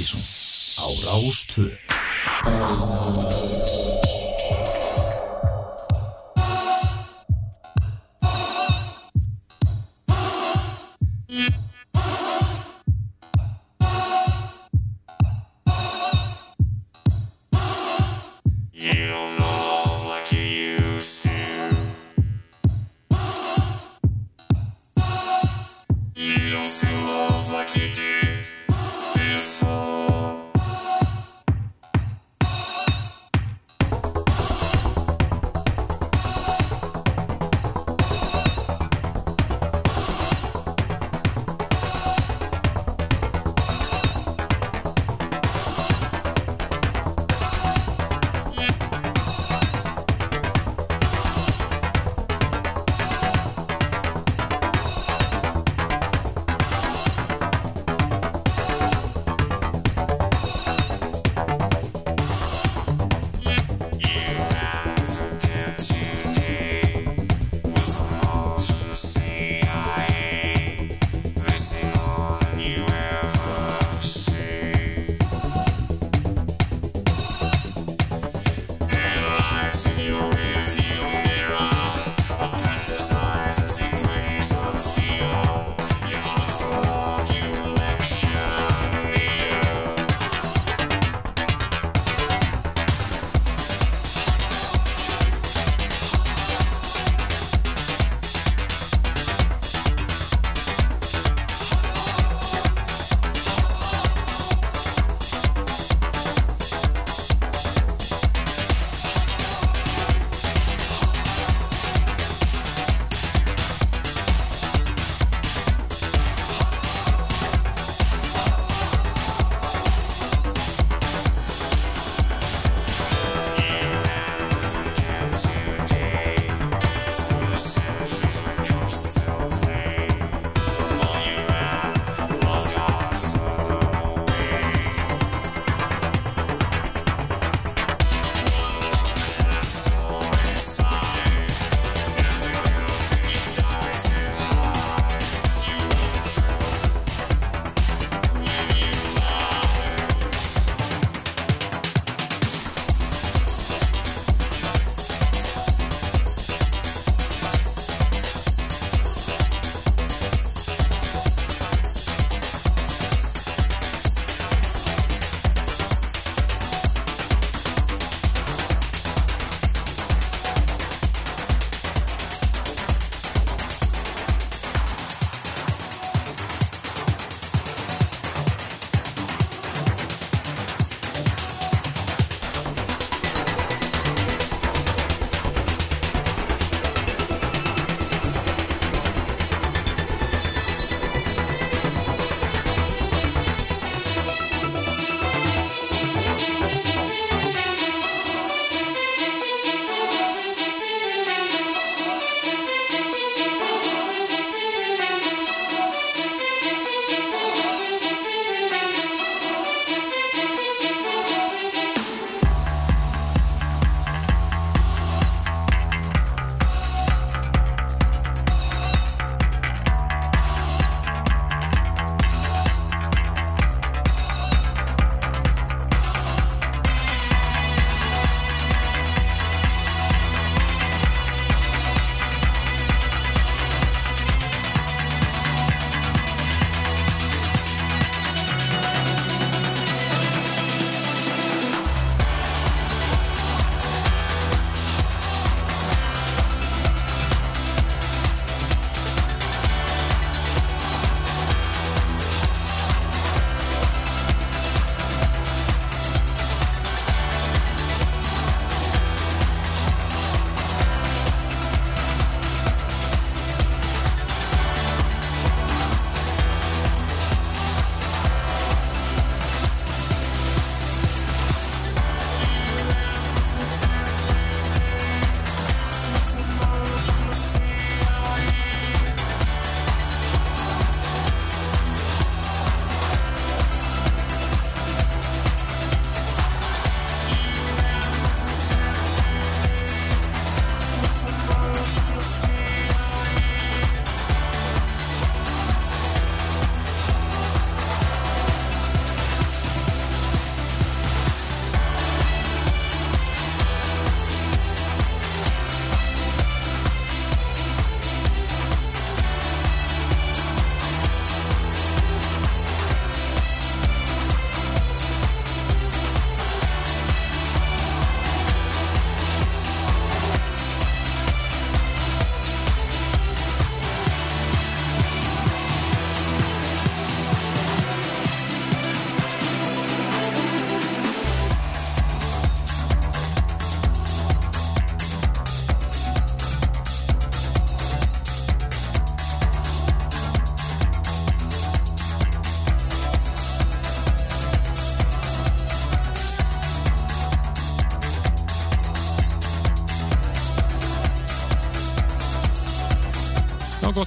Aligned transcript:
Ástísson 0.00 0.20
á 0.76 0.86
Rástvö. 1.04 1.76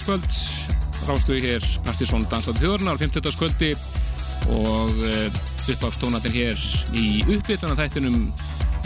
Gott 0.03 0.19
kvöld. 0.19 0.31
Rástu 1.07 1.35
við 1.35 1.45
hér 1.47 1.65
Artisson 1.87 2.23
Dansað 2.31 2.61
þjóðurnar, 2.61 2.99
50. 2.99 3.35
kvöldi 3.39 3.71
og 4.51 4.99
uh, 5.03 5.41
upp 5.71 5.85
af 5.87 5.97
tónatinn 5.99 6.35
hér 6.35 6.59
í 6.95 7.23
uppbytana 7.27 7.75
þættinum 7.79 8.25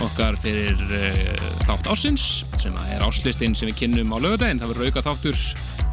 okkar 0.06 0.38
fyrir 0.42 0.78
uh, 0.78 1.48
þátt 1.66 1.90
ásins 1.94 2.46
sem 2.58 2.76
er 2.94 3.06
áslistinn 3.06 3.56
sem 3.58 3.70
við 3.70 3.80
kynnum 3.82 4.14
á 4.14 4.18
lögadaginn. 4.18 4.62
Það 4.62 4.74
verður 4.74 4.90
auka 4.90 5.06
þáttur 5.10 5.44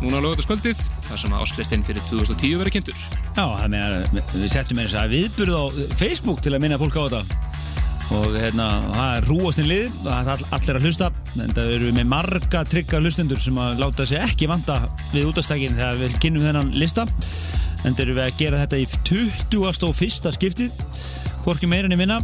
núna 0.02 0.20
á 0.20 0.24
lögadagskvöldið 0.24 0.84
þar 1.08 1.22
sem 1.24 1.36
áslistinn 1.40 1.86
fyrir 1.86 2.08
2010 2.08 2.60
verður 2.60 2.76
kynntur. 2.78 3.04
Já, 3.34 3.44
það 3.44 3.68
meina, 3.76 4.24
við 4.32 4.48
settum 4.52 4.80
eins 4.84 4.96
að 4.96 5.16
viðburð 5.18 5.60
á 5.60 5.64
Facebook 6.00 6.44
til 6.44 6.56
að 6.56 6.64
minna 6.64 6.80
fólk 6.80 7.00
á 7.00 7.04
þetta 7.04 7.44
og 8.12 8.34
hérna, 8.36 8.66
það 8.92 9.10
er 9.16 9.26
rúastinn 9.30 9.68
lið 9.68 9.94
það 10.02 10.18
er 10.18 10.30
all, 10.34 10.46
allir 10.56 10.78
að 10.78 10.86
hlusta 10.88 11.08
en 11.40 11.54
það 11.56 11.70
eru 11.76 11.92
með 11.96 12.08
marga 12.10 12.62
tryggar 12.68 13.04
hlustendur 13.04 13.40
sem 13.40 13.60
að 13.60 13.80
láta 13.80 14.06
sig 14.08 14.20
ekki 14.20 14.48
vanda 14.50 14.82
við 15.14 15.30
útastækin 15.30 15.78
þegar 15.78 16.00
við 16.02 16.18
kynum 16.22 16.46
þennan 16.48 16.72
lista. 16.76 17.06
En 17.84 17.92
það 17.92 18.04
eru 18.06 18.16
við 18.16 18.24
að 18.24 18.38
gera 18.40 18.62
þetta 18.64 18.80
í 18.80 18.86
20. 19.10 19.88
og 19.88 19.96
fyrsta 19.98 20.32
skiptið 20.34 20.78
hvorki 21.44 21.68
meira 21.68 21.90
en 21.90 21.98
minna. 22.00 22.20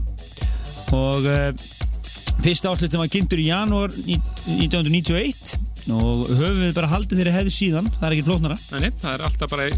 Og 0.97 1.27
uh, 1.29 1.51
fyrsta 2.41 2.73
áslistin 2.73 3.03
var 3.03 3.11
kynntur 3.13 3.43
í 3.43 3.51
janúar 3.51 3.93
1991 4.07 5.59
og 5.91 6.27
höfum 6.29 6.61
við 6.61 6.75
bara 6.77 6.91
haldið 6.91 7.21
þeirri 7.21 7.35
hefði 7.35 7.53
síðan. 7.55 7.93
Það 7.99 8.09
er 8.09 8.17
ekki 8.17 8.27
flóknara. 8.29 8.57
Nei, 8.81 8.91
það 9.01 9.15
er 9.15 9.25
alltaf 9.29 9.53
bara 9.53 9.69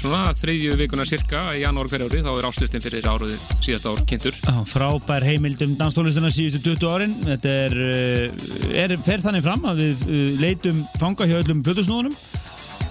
svona 0.00 0.32
þriðju 0.36 0.76
vikuna 0.80 1.04
cirka 1.08 1.42
í 1.56 1.62
janúar 1.64 1.90
hverja 1.90 2.08
ári, 2.08 2.22
þá 2.24 2.30
er 2.32 2.46
áslistin 2.48 2.84
fyrir 2.84 3.08
áruði 3.10 3.36
síðast 3.60 3.88
ár 3.90 4.02
kynntur. 4.08 4.38
Frábær 4.70 5.26
heimild 5.26 5.64
um 5.66 5.74
danstónlistina 5.80 6.30
síðustu 6.32 6.74
20 6.76 6.94
árin. 6.94 7.16
Þetta 7.26 7.56
er, 7.66 7.78
uh, 7.84 8.76
er 8.84 8.96
fer 9.04 9.24
þannig 9.24 9.44
fram 9.44 9.66
að 9.68 9.82
við 9.84 10.06
uh, 10.06 10.22
leitum 10.44 10.84
fanga 11.00 11.28
hjá 11.28 11.36
öllum 11.42 11.64
plötusnóðunum 11.66 12.16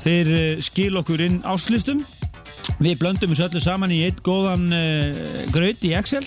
þeir 0.04 0.34
uh, 0.34 0.52
skil 0.64 1.00
okkur 1.02 1.26
inn 1.26 1.42
áslistum 1.48 2.04
við 2.80 3.00
blöndum 3.02 3.34
þessu 3.34 3.48
öllu 3.50 3.64
saman 3.64 3.92
í 3.92 4.04
eitt 4.06 4.22
góðan 4.24 4.70
graut 5.52 5.82
í 5.84 5.96
Excel. 5.98 6.24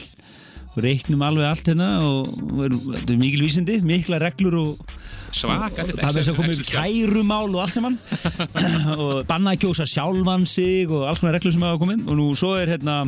Og 0.73 0.83
reiknum 0.85 1.23
alveg 1.25 1.47
allt 1.47 1.69
hérna 1.69 1.89
og 2.05 2.29
þetta 2.33 3.13
er 3.13 3.21
mikil 3.21 3.45
vísindi, 3.45 3.79
mikla 3.85 4.19
reglur 4.23 4.57
og 4.57 4.93
svaka 5.33 5.85
það 5.89 6.03
er 6.03 6.17
þess 6.17 6.31
að 6.33 6.39
koma 6.39 6.55
upp 6.55 6.69
kærumál 6.69 7.51
og 7.51 7.61
allt 7.63 7.77
saman. 7.77 7.99
Og 9.03 9.13
banna 9.29 9.55
að 9.55 9.65
kjósa 9.65 9.87
sjálfan 9.89 10.47
sig 10.49 10.91
og 10.91 11.07
alls 11.09 11.23
konar 11.23 11.39
reglur 11.39 11.55
sem 11.55 11.65
hafa 11.67 11.81
komið 11.81 12.05
og 12.07 12.19
nú 12.19 12.29
svo 12.39 12.55
er 12.61 12.75
hérna 12.75 12.99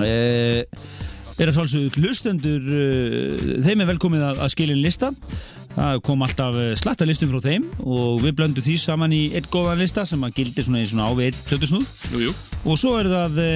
e, 0.00 0.64
er 1.36 1.50
að 1.50 1.56
svolsögðu 1.58 2.00
hlustendur 2.00 2.70
e, 2.72 2.86
þeim 3.66 3.84
er 3.84 3.90
velkomið 3.92 4.26
að, 4.30 4.42
að 4.46 4.52
skilja 4.56 4.78
lista 4.80 5.12
það 5.76 6.02
kom 6.08 6.24
alltaf 6.24 6.58
slatta 6.80 7.06
listum 7.08 7.30
frá 7.32 7.42
þeim 7.44 7.66
og 7.84 8.22
við 8.24 8.36
blöndum 8.38 8.64
því 8.64 8.76
saman 8.80 9.14
í 9.14 9.22
eitt 9.36 9.50
góðan 9.52 9.82
lista 9.82 10.06
sem 10.08 10.24
að 10.24 10.38
gildi 10.40 10.64
svona 10.66 10.82
í 10.82 10.88
svona 10.90 11.10
ávið 11.12 11.28
eitt 11.28 11.42
plötusnúð. 11.50 11.90
Og 12.64 12.80
svo 12.80 12.96
er 13.00 13.10
það 13.12 13.42
e, 13.44 13.50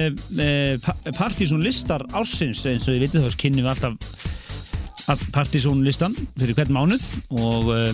e 0.45 1.15
partysón 1.17 1.65
listar 1.65 2.05
ársins 2.13 2.63
eins 2.69 2.87
og 2.87 2.97
ég 2.97 3.07
viti 3.07 3.23
þá 3.23 3.39
kynni 3.41 3.65
við 3.65 3.73
alltaf 3.73 4.29
partysónlistan 5.33 6.15
fyrir 6.37 6.55
hvern 6.55 6.75
mánuð 6.75 7.07
og 7.41 7.71
uh, 7.73 7.89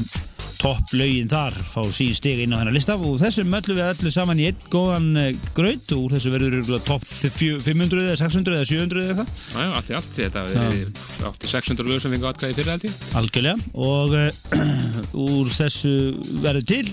topp 0.60 0.94
laugin 0.98 1.30
þar 1.32 1.56
fá 1.56 1.82
sín 1.94 2.16
stig 2.18 2.42
inn 2.44 2.54
á 2.56 2.60
hennar 2.60 2.76
lista. 2.76 2.96
Og 2.98 3.20
þessu 3.22 3.46
möllum 3.48 3.78
við 3.78 3.86
allir 3.86 4.14
saman 4.14 4.42
í 4.42 4.48
einn 4.50 4.66
góðan 4.74 5.08
uh, 5.22 5.30
graut 5.58 5.94
og 5.96 6.04
úr 6.06 6.16
þessu 6.16 6.34
verður 6.34 6.84
topp 6.88 7.06
500 7.08 8.04
eða 8.04 8.18
600 8.22 8.58
eða 8.58 8.70
700 8.72 9.04
eða 9.04 9.14
eitthvað. 9.14 9.32
Já, 9.54 9.70
allt 9.80 9.92
í 9.92 9.98
allt, 10.00 10.12
þetta 10.20 10.46
verður 10.50 11.32
átti 11.32 11.52
600 11.54 11.92
lög 11.92 12.04
sem 12.04 12.16
fengi 12.16 12.30
aðkvæði 12.32 12.60
fyrir 12.60 12.74
allt 12.76 12.88
í 12.88 12.94
Algjörlega. 13.22 13.72
Og 13.88 14.18
uh, 14.18 14.30
úr 15.28 15.56
þessu 15.58 15.96
verður 16.44 16.70
til 16.74 16.84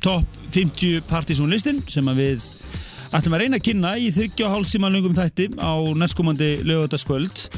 topp 0.00 0.40
50 0.54 1.04
partysónlistin 1.10 1.84
sem 1.90 2.08
við 2.16 2.42
ætlum 3.14 3.34
að 3.34 3.42
reyna 3.42 3.58
að 3.58 3.66
kynna 3.66 3.96
í 3.98 4.10
30,5 4.14 4.74
tíma 4.74 4.90
lögum 4.92 5.16
þætti 5.16 5.50
á 5.58 5.74
næstkomandi 5.98 6.50
lögadaskvöld 6.62 7.48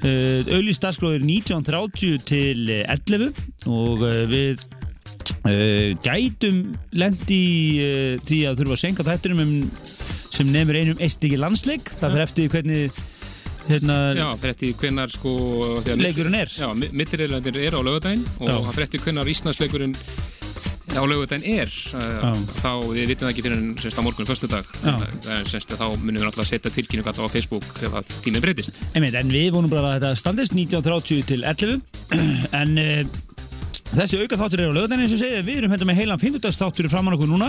Uh, 0.00 0.40
auðvist 0.48 0.80
dagskráður 0.80 1.26
1930 1.28 2.22
til 2.24 2.70
11 2.72 3.34
og 3.68 4.00
uh, 4.00 4.22
við 4.30 4.62
uh, 5.44 5.92
gætum 6.04 6.62
lendi 6.96 7.38
í 7.40 8.18
því 8.26 8.40
að 8.50 8.60
þurfa 8.62 8.76
að 8.76 8.82
senka 8.84 9.06
þættinum 9.06 9.44
um, 9.44 9.54
sem 10.30 10.50
nefnir 10.50 10.82
einum 10.82 11.00
eistliki 11.02 11.40
landsleik. 11.40 11.92
Það 12.00 12.16
fyrir 12.16 12.26
eftir 12.26 12.52
hvernig 12.52 13.00
hérna, 13.70 13.96
Já, 14.18 14.26
fyrir 14.40 14.54
eftir 14.54 14.76
hvernar 14.80 15.14
sko 15.14 15.32
leikurinn 16.00 16.38
er. 16.40 16.52
Já, 16.52 16.68
mittirreðlandir 16.74 17.62
er 17.62 17.78
á 17.78 17.80
lögadaginn 17.80 18.26
og 18.40 18.50
það 18.50 18.74
fyrir 18.74 18.88
eftir 18.88 19.06
hvernar 19.06 19.32
Íslandsleikurinn 19.34 19.96
á 20.90 21.02
lögutæn 21.06 21.44
er. 21.46 21.70
Uh, 21.94 22.34
þá 22.58 22.72
við 22.90 23.12
vitum 23.12 23.26
það 23.26 23.32
ekki 23.32 23.44
fyrir 23.46 23.60
semst 23.84 24.00
á 24.00 24.02
morgun 24.02 24.28
fyrstu 24.28 24.50
dag 24.50 24.70
semst 25.50 25.74
þá 25.76 25.86
munum 26.00 26.18
við 26.18 26.26
náttúrulega 26.26 26.50
setja 26.50 26.72
tilkynning 26.74 27.06
alltaf 27.06 27.30
á 27.30 27.34
Facebook 27.34 27.66
ef 27.86 27.96
að 28.00 28.14
tímið 28.24 28.46
breytist. 28.46 28.80
En 28.98 29.06
við 29.30 29.50
vonum 29.54 29.70
bara 29.70 29.94
að 29.94 30.00
þetta 30.00 30.22
standist 30.22 30.56
1930 30.56 31.28
til 31.30 31.44
11 31.46 31.78
en 32.60 32.82
uh, 32.82 33.18
þessi 33.90 34.20
auka 34.22 34.38
þáttur 34.38 34.62
er 34.62 34.70
á 34.70 34.76
lögutæn 34.76 35.00
eins 35.02 35.14
og 35.16 35.20
segið 35.20 35.46
við 35.48 35.56
erum 35.60 35.72
hérna 35.74 35.88
með 35.88 35.98
heilan 35.98 36.20
50. 36.22 36.58
þáttur 36.60 36.88
framan 36.92 37.16
okkur 37.16 37.30
núna 37.30 37.48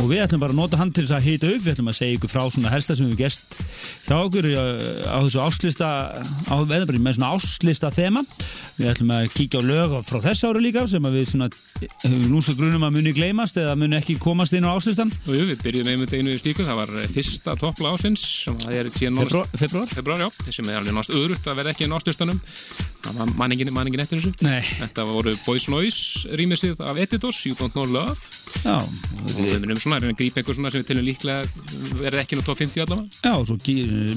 og 0.00 0.08
við 0.10 0.22
ætlum 0.24 0.42
bara 0.42 0.54
að 0.54 0.60
nota 0.60 0.78
hann 0.80 0.92
til 0.94 1.04
þess 1.04 1.16
að 1.16 1.26
hita 1.28 1.50
upp. 1.52 1.62
Við 1.64 1.72
ætlum 1.74 1.90
að 1.92 1.98
segja 1.98 2.16
ykkur 2.16 2.32
frá 2.32 2.42
svona 2.46 2.72
helsta 2.72 2.96
sem 2.98 3.10
við 3.10 3.22
gest 3.24 3.58
hjá 4.06 4.16
okkur 4.18 4.48
á 4.48 5.18
þessu 5.20 5.42
áslista 5.44 5.88
á 6.22 6.54
veðabri 6.68 7.00
með 7.02 7.18
svona 7.18 7.32
áslista 7.36 7.92
þema. 7.94 8.24
Við 8.78 8.90
ætlum 8.92 9.12
að 9.16 9.28
kíkja 9.36 9.60
á 9.60 9.68
lög 9.68 9.96
frá 10.08 10.18
þess 10.28 10.46
áru 10.48 10.62
líka 10.64 10.86
sem 10.90 11.08
að 11.08 11.18
við 11.18 11.28
svona 11.32 11.50
hefum 12.02 12.24
nú 12.30 12.42
svo 12.42 12.56
grunum 12.58 12.86
að 12.88 12.96
muni 12.98 13.14
gleymast 13.16 13.60
eða 13.60 13.76
muni 13.78 13.98
ekki 13.98 14.18
komast 14.22 14.56
inn 14.56 14.66
á 14.66 14.72
áslistan 14.72 15.12
og 15.26 15.36
jú, 15.36 15.44
við 15.50 15.62
byrjuðum 15.66 15.92
einmitt 15.94 16.16
einu 16.16 16.38
slíku. 16.40 16.66
Það 16.66 16.80
var 16.82 16.94
fyrsta 17.12 17.56
toppla 17.60 17.94
er 18.72 18.90
síðan 18.96 19.20
februar, 19.52 19.90
februar 19.92 20.24
já, 20.24 20.28
sem 20.48 20.68
er 20.68 20.80
alveg 20.80 20.96
náttúrulega 20.96 21.26
öðrugt 21.26 21.50
að 21.50 21.60
vera 21.60 21.74
ekki 21.74 21.86
inn 21.86 21.94
á 21.94 21.98
áslistanum 22.00 22.40
manningin 23.36 24.02
eftir 24.02 24.20
þessu. 24.20 24.32
Nei. 24.46 24.62
þetta 24.78 25.06
voru 25.08 25.34
Boys 25.46 25.68
Noise 25.70 26.30
rýmisið 26.38 26.82
af 26.84 27.00
Editos, 27.02 27.42
You 27.46 27.58
Don't 27.58 27.74
Know 27.76 27.86
Love. 27.88 28.18
Já, 28.62 28.78
og 28.78 29.30
við 29.38 29.62
munum 29.64 29.80
svona 29.82 29.98
að 29.98 30.06
reyna 30.06 30.14
að 30.14 30.20
grípa 30.20 30.40
eitthvað 30.40 30.58
svona 30.58 30.72
sem 30.72 30.82
við 30.82 30.88
tilum 30.90 31.06
líklega 31.06 31.40
verði 31.98 32.20
ekki 32.22 32.38
nú 32.38 32.44
top 32.46 32.60
50 32.62 32.84
allavega 32.84 33.22
Já, 33.22 33.32
og 33.34 33.46
svo 33.48 33.56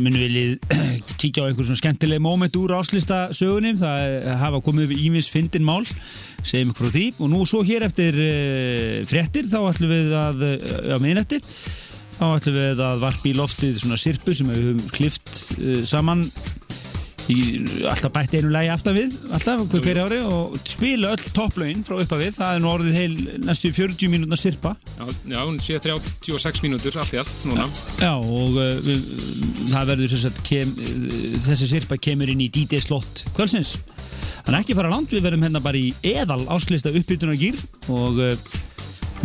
munum 0.05 0.21
við 0.21 0.53
kíkja 1.21 1.45
á 1.45 1.47
einhver 1.49 1.67
svona 1.67 1.81
skemmtileg 1.81 2.21
móment 2.23 2.59
úr 2.59 2.75
áslista 2.77 3.19
sögunum, 3.35 3.79
það 3.81 4.29
hafa 4.41 4.61
komið 4.65 4.93
við 4.93 5.03
ímis 5.09 5.29
fyndin 5.33 5.65
mál, 5.67 5.81
segjum 6.41 6.73
ykkur 6.73 6.87
frá 6.87 6.95
því. 6.95 7.05
Og 7.19 7.33
nú 7.33 7.41
svo 7.49 7.63
hér 7.65 7.87
eftir 7.89 8.19
uh, 8.21 9.01
frettir 9.09 9.49
þá 9.49 9.59
ætlum 9.71 9.93
við 9.93 10.15
að 10.19 10.45
á 10.95 10.97
miðnætti, 11.01 11.41
þá 12.15 12.25
ætlum 12.29 12.59
við 12.61 12.85
að 12.87 13.03
varpa 13.03 13.31
í 13.31 13.35
loftið 13.37 13.81
svona 13.81 13.99
sirpu 13.99 14.37
sem 14.37 14.49
við 14.51 14.63
höfum 14.69 14.95
klift 14.95 15.43
uh, 15.59 15.81
saman 15.87 16.25
alltaf 17.89 18.11
bætti 18.13 18.39
einu 18.39 18.51
lægi 18.53 18.69
aftan 18.69 18.95
við 18.97 19.15
alltaf 19.33 19.63
hverju 19.71 20.03
ári 20.03 20.19
og 20.29 20.57
spila 20.69 21.13
öll 21.15 21.29
topplaugin 21.33 21.81
frá 21.87 21.97
uppa 22.03 22.19
við, 22.19 22.35
það 22.37 22.51
er 22.57 22.61
nú 22.61 22.69
orðið 22.69 22.97
heil 22.99 23.15
næstu 23.47 23.71
40 23.73 24.11
mínútna 24.13 24.37
sirpa. 24.37 24.75
Já, 24.99 25.05
já 25.33 25.39
hún 25.41 25.57
sé 25.63 25.79
36 25.81 26.61
mínútur 26.65 26.99
allt 27.01 27.15
í 27.15 27.21
allt 27.21 27.45
núna. 27.49 27.65
Já, 27.97 28.11
og 28.13 28.59
uh, 28.59 28.75
við, 28.85 29.07
það 29.71 29.91
verður 29.93 30.21
sagt, 30.21 30.43
kem, 30.45 30.75
þessi 31.47 31.71
sirpa 31.71 31.97
kemur 31.97 32.29
inn 32.29 32.45
í 32.45 32.51
DJ 32.53 32.83
slott 32.85 33.25
kvölsins 33.33 33.79
þannig 34.45 34.61
ekki 34.61 34.77
fara 34.77 34.91
langt, 34.93 35.13
við 35.13 35.25
verðum 35.25 35.47
hérna 35.47 35.63
bara 35.65 35.81
í 35.81 35.89
eðal 36.05 36.43
áslista 36.53 36.93
uppbytunar 36.93 37.39
gýr 37.41 37.57
og 37.89 38.21
uh, 38.21 38.35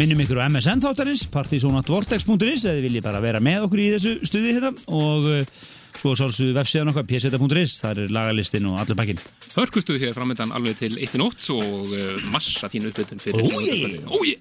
minnum 0.00 0.22
ykkur 0.24 0.40
á 0.40 0.48
MSN 0.48 0.80
þáttarins 0.80 1.26
partysonatvortex.is 1.34 2.64
eða 2.64 2.80
viljið 2.86 3.04
bara 3.04 3.20
vera 3.20 3.44
með 3.44 3.66
okkur 3.66 3.84
í 3.84 3.90
þessu 3.92 4.16
stuði 4.24 4.56
hérna. 4.56 4.72
Og 4.88 5.28
uh, 5.28 5.68
svo 5.96 6.14
sálsum 6.18 6.50
við 6.50 6.56
vefsíðan 6.60 6.92
okkar 6.92 7.06
pseta.is, 7.08 7.76
það 7.82 8.02
er 8.04 8.14
lagalistinn 8.14 8.68
og 8.70 8.80
allir 8.82 8.98
bakinn 8.98 9.20
Hörkustuð 9.56 10.00
hér 10.04 10.16
framöndan 10.16 10.54
alveg 10.56 10.78
til 10.80 10.96
1.8 10.96 11.56
og 11.56 11.94
uh, 11.94 12.10
massa 12.34 12.70
fínu 12.72 12.92
uppbytun 12.92 13.22
fyrir 13.22 13.46
Ójé! 13.46 14.02
Ójé! 14.06 14.36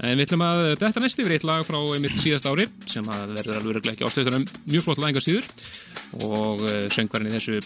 En 0.00 0.16
við 0.16 0.30
ætlum 0.30 0.42
að 0.46 0.62
þetta 0.80 1.02
næst 1.04 1.20
yfir 1.20 1.34
eitt 1.36 1.44
lag 1.44 1.64
frá 1.68 1.76
mitt 2.00 2.16
síðast 2.16 2.48
ári 2.48 2.64
sem 2.88 3.08
að 3.12 3.34
verður 3.36 3.80
alveg 3.82 3.90
ekki 3.92 4.06
áslöðast 4.08 4.38
um 4.38 4.46
mjög 4.64 4.86
flott 4.86 5.02
lagingar 5.02 5.26
síður 5.26 5.48
og 6.30 6.64
uh, 6.64 6.86
söngvarinn 6.94 7.28
í 7.28 7.34
þessu 7.36 7.60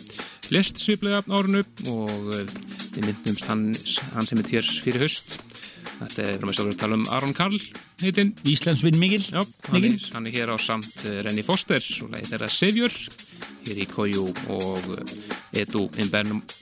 lestsviplega 0.54 1.22
árunu 1.30 1.62
og 1.92 2.30
uh, 2.34 2.40
við 2.96 3.06
myndumst 3.06 3.46
hann, 3.48 3.68
hann 4.16 4.26
sem 4.26 4.42
er 4.42 4.50
hér 4.56 4.72
fyrir 4.84 5.06
höst 5.06 5.38
Þetta 5.94 6.24
er 6.26 6.38
frá 6.40 6.48
mig 6.48 6.56
sjálfur 6.58 6.74
að 6.74 6.80
tala 6.82 6.98
um 6.98 7.06
Aron 7.16 7.34
Karl 7.36 7.58
heitinn. 8.02 8.34
Íslandsvinn 8.50 8.98
Mikil. 9.00 9.22
Já, 9.22 9.42
hann 9.70 9.86
er, 9.88 9.96
hann 10.16 10.28
er 10.28 10.36
hér 10.36 10.54
á 10.54 10.56
samt 10.60 11.04
Renny 11.26 11.44
Foster 11.46 11.82
og 12.04 12.12
leið 12.14 12.32
þeirra 12.32 12.50
Savior 12.52 12.98
hér 13.64 13.84
í 13.84 13.88
Kojú 13.90 14.28
og 14.52 14.90
Edu 15.56 15.86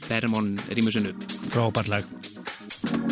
Bermon 0.08 0.54
Rímusinu. 0.70 1.16
Frábært 1.50 1.92
lag. 1.92 3.11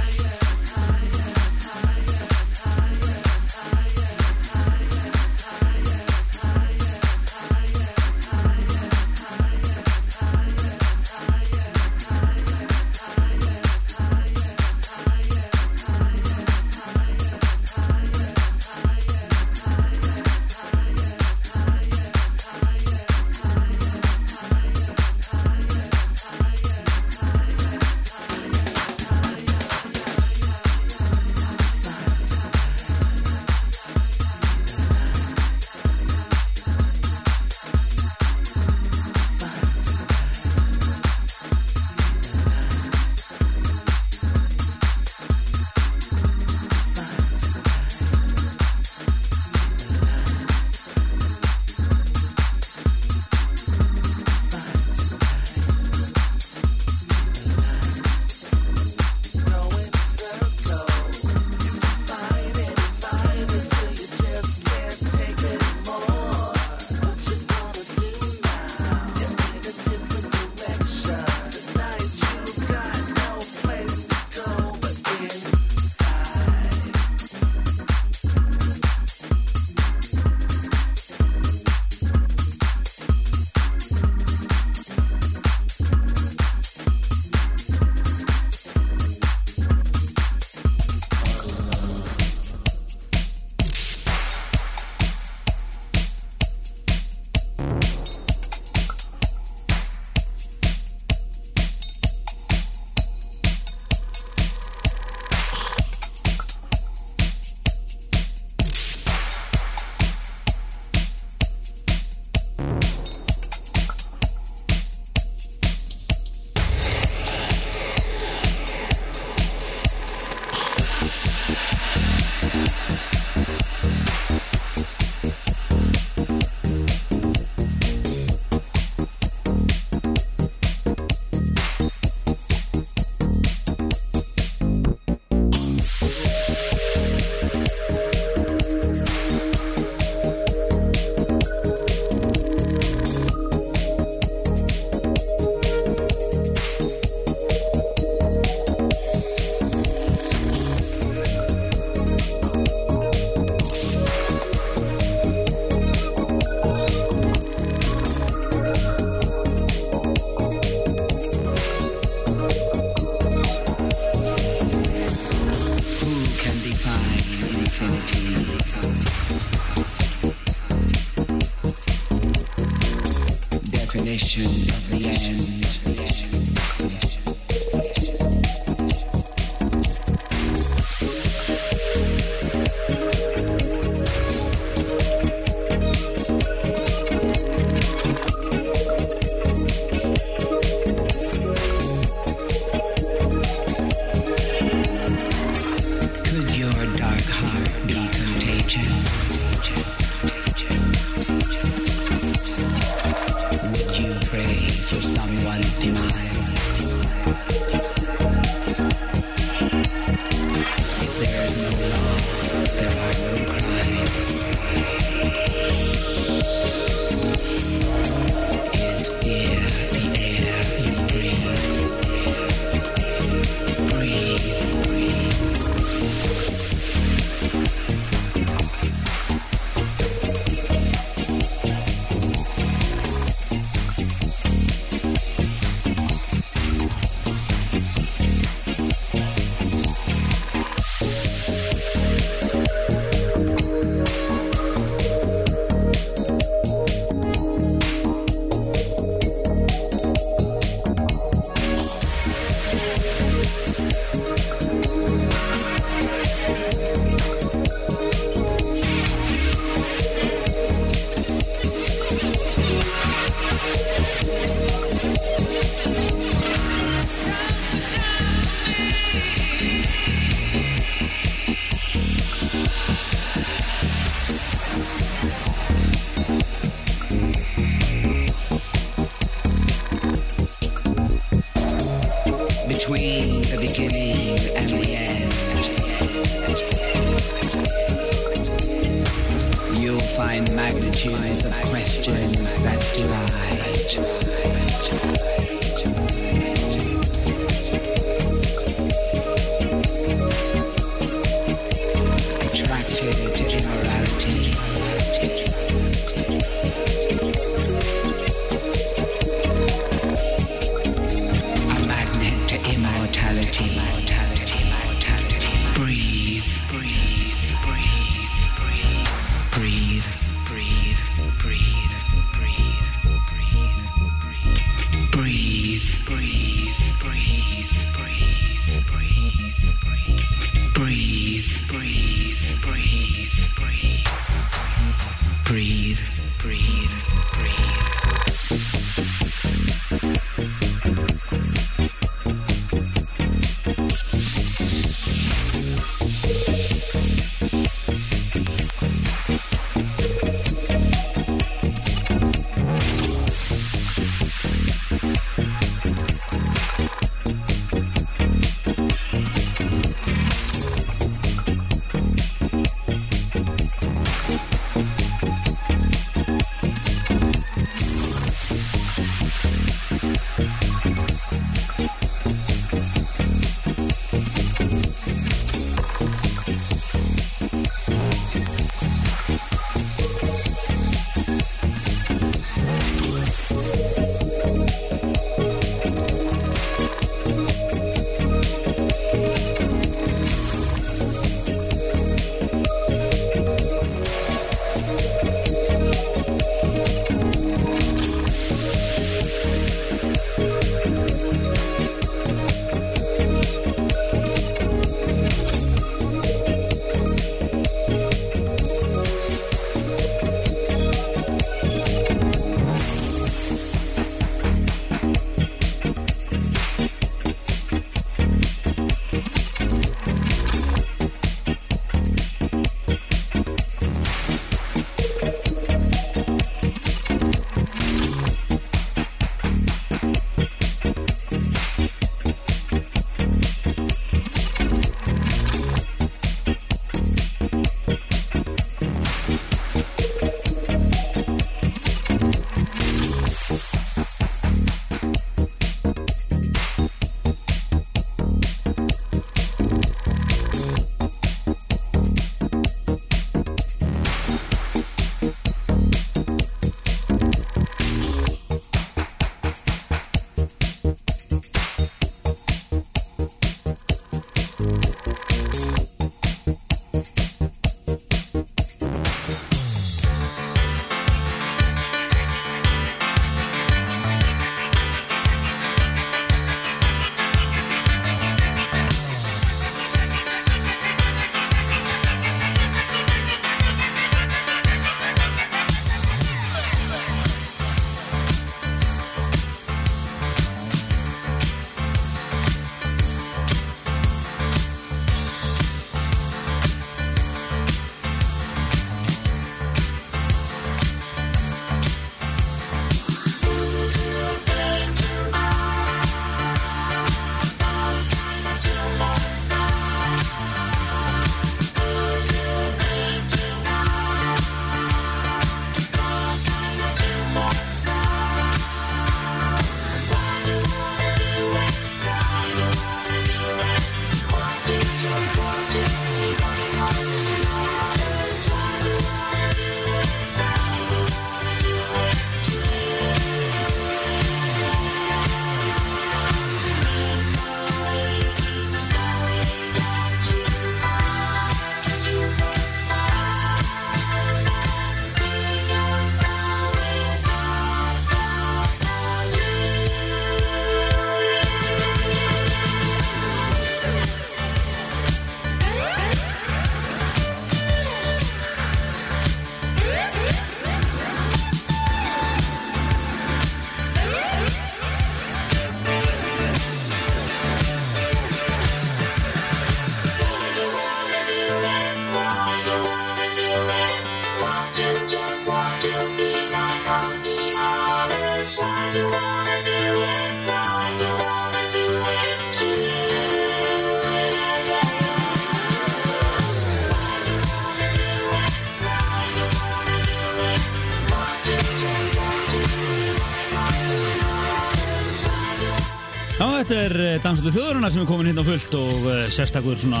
Já, 596.40 596.46
þetta 596.62 596.76
er 596.80 596.94
Dansóttu 597.20 597.50
þjóðurina 597.52 597.88
sem 597.92 598.00
er 598.00 598.06
komin 598.08 598.30
hérna 598.30 598.40
á 598.40 598.48
fullt 598.48 598.74
og 598.78 599.02
uh, 599.04 599.16
sérstakur 599.28 599.76
svona 599.76 600.00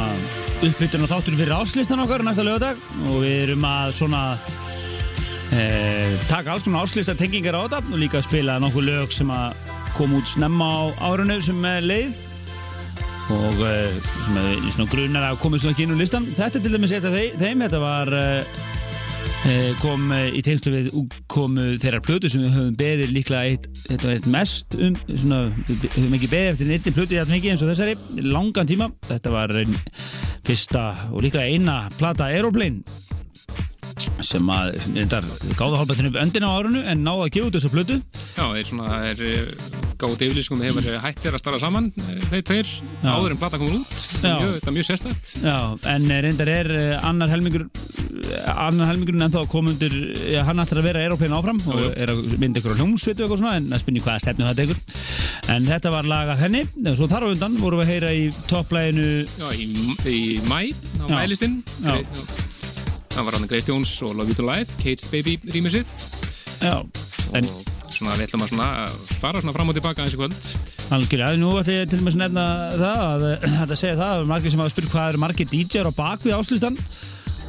uppbytun 0.64 1.04
og 1.04 1.10
þáttur 1.10 1.36
fyrir 1.36 1.52
áslistan 1.52 2.00
okkar 2.00 2.24
næsta 2.24 2.46
lögadag 2.46 2.80
og 3.10 3.18
við 3.20 3.42
erum 3.42 3.66
að 3.68 3.92
svona 3.98 4.22
uh, 4.40 6.14
taka 6.30 6.54
alls 6.54 6.64
konar 6.64 6.88
áslista 6.88 7.12
tengingar 7.12 7.60
á 7.60 7.68
þetta 7.68 7.82
og 7.92 8.00
líka 8.00 8.24
spila 8.24 8.56
nokkuð 8.64 8.88
lög 8.88 9.12
sem 9.12 9.28
að 9.36 9.60
koma 9.98 10.22
út 10.22 10.32
snemma 10.32 10.70
á 10.72 10.80
árunni 11.10 11.36
sem 11.44 11.60
er 11.74 11.84
leið. 11.84 12.16
Og 13.36 13.60
uh, 13.60 14.00
svona, 14.24 14.48
svona 14.72 14.90
grunar 14.96 15.28
að 15.28 15.42
komast 15.44 15.68
nú 15.68 15.74
ekki 15.74 15.84
inn 15.84 15.92
úr 15.92 16.00
listan. 16.00 16.24
Þetta 16.24 16.56
er 16.56 16.64
til 16.64 16.72
dæmis 16.72 16.96
eitt 16.96 17.04
af 17.04 17.20
þeim, 17.36 17.68
þetta 17.68 17.84
var 17.84 18.16
Eh, 18.16 18.60
kom 19.80 20.10
eh, 20.12 20.28
í 20.36 20.42
tengslu 20.44 20.72
við 20.74 20.88
komu 21.30 21.74
þeirra 21.80 22.02
plötu 22.04 22.28
sem 22.30 22.42
við 22.44 22.56
höfum 22.58 22.74
beðið 22.80 23.14
líklega 23.16 23.52
eitt, 23.52 23.68
þetta 23.86 24.08
var 24.08 24.16
eitt 24.18 24.30
mest 24.34 24.76
um 24.76 24.98
svona, 25.08 25.40
við 25.68 25.86
höfum 25.96 26.16
ekki 26.18 26.32
beðið 26.34 26.50
eftir 26.52 26.72
einni 26.76 26.94
plötu 26.96 27.16
í 27.16 27.20
þetta 27.20 27.34
mikið 27.34 27.54
eins 27.54 27.64
og 27.64 27.72
þessari, 27.72 28.26
langan 28.28 28.68
tíma. 28.68 28.90
Þetta 29.08 29.32
var 29.34 29.56
fyrsta 30.46 30.84
og 31.10 31.24
líklega 31.24 31.48
eina 31.48 31.78
plata 31.96 32.28
Aeroplane 32.28 33.09
sem 34.24 34.50
að 34.54 34.74
endar 35.00 35.26
gáða 35.58 35.80
hálpættinu 35.82 36.10
upp 36.12 36.20
öndin 36.24 36.46
á 36.46 36.50
árunu 36.56 36.82
en 36.86 37.04
náða 37.06 37.26
að 37.28 37.32
gefa 37.36 37.50
út 37.50 37.58
þessa 37.58 37.72
plötu 37.74 38.00
Já, 38.36 38.44
þeir 38.56 38.68
svona 38.70 39.00
er 39.10 39.22
gátt 40.00 40.22
yfirlýsingum 40.24 40.62
hefur 40.64 40.86
hættir 41.04 41.34
að 41.36 41.42
starfa 41.42 41.58
saman 41.60 41.90
eh, 42.08 42.20
þeir 42.30 42.44
tveir, 42.48 42.68
Já. 43.04 43.10
áður 43.12 43.34
en 43.34 43.40
plata 43.42 43.58
komur 43.60 43.74
út 43.82 43.90
þetta 43.90 44.30
Já. 44.30 44.32
er 44.32 44.40
mjög, 44.40 44.54
þetta 44.56 44.70
er 44.72 44.76
mjög 44.78 44.88
sérstætt 44.88 45.32
Já, 45.44 45.56
en 45.94 46.06
eh, 46.14 46.20
reyndar 46.24 46.50
er 46.54 46.70
eh, 46.78 47.06
annar 47.10 47.32
helmingur 47.34 47.66
eh, 47.66 48.48
annar 48.54 48.88
helmingurinn 48.90 49.26
ennþá 49.26 49.42
komundur 49.52 49.96
ja, 50.32 50.44
hann 50.48 50.62
ætlar 50.64 50.80
að 50.80 50.88
vera 50.88 51.02
Aeroplane 51.04 51.36
áfram 51.36 51.60
og 51.66 51.76
Jú, 51.76 51.82
jú. 51.84 51.90
er 52.00 52.14
að 52.14 52.22
mynda 52.40 52.62
ykkur 52.62 52.72
á 52.72 52.78
hljómsveitu 52.80 53.20
og 53.20 53.26
eitthvað 53.26 53.42
svona 53.44 53.56
en 53.60 53.68
að 53.76 53.84
spynja 53.84 54.04
hvaða 54.06 54.24
stefnu 54.24 54.48
þetta 54.48 54.66
ykkur 54.68 54.80
en 55.56 55.68
þetta 55.68 55.92
var 55.92 56.08
lagað 56.14 56.42
henni 56.46 56.62
og 56.86 56.96
svo 56.96 57.10
þar 57.10 57.28
á 57.28 57.32
undan 57.34 57.58
vorum 57.60 57.82
við 57.82 57.86
að 57.88 57.92
heyra 57.92 58.14
í 58.16 58.24
topplæginu 58.48 59.10
Já, 59.36 59.48
í, 59.52 59.68
í 60.08 60.40
mæ, 60.48 60.60
á 60.96 61.04
Já. 61.04 61.12
mælistinn 61.18 61.60
Já. 61.84 62.00
Það 63.16 63.26
var 63.26 63.38
hann 63.38 63.50
Grace 63.50 63.70
Jones 63.70 63.96
og 64.06 64.14
Love 64.14 64.32
You 64.32 64.40
To 64.40 64.46
Life 64.48 64.80
Kate's 64.82 65.10
Baby 65.12 65.38
rýmisið 65.50 65.90
en 66.60 67.52
og 67.90 67.96
svona 67.96 68.16
við 68.16 68.28
ætlum 68.28 68.44
að 68.44 68.52
svona 68.52 68.68
fara 69.20 69.42
svona 69.42 69.54
fram 69.54 69.70
og 69.70 69.76
tilbaka 69.76 70.06
þessi 70.06 70.18
kvöld. 70.20 70.50
Algjörlega, 70.94 71.38
nú 71.40 71.52
ætlum 71.58 71.76
ég 71.76 71.90
til 71.90 72.00
dæmis 72.00 72.16
að 72.16 72.22
nefna 72.22 72.44
það 72.78 73.04
að 73.04 73.24
þetta 73.58 73.78
segja 73.80 73.98
það, 73.98 74.02
það 74.12 74.22
er 74.22 74.30
margir 74.30 74.54
sem 74.54 74.62
hafa 74.62 74.74
spurt 74.74 74.92
hvað 74.94 75.10
eru 75.10 75.22
margir 75.24 75.50
DJ-ar 75.50 75.90
á 75.90 75.98
bakvið 75.98 76.36
áslistan. 76.38 76.80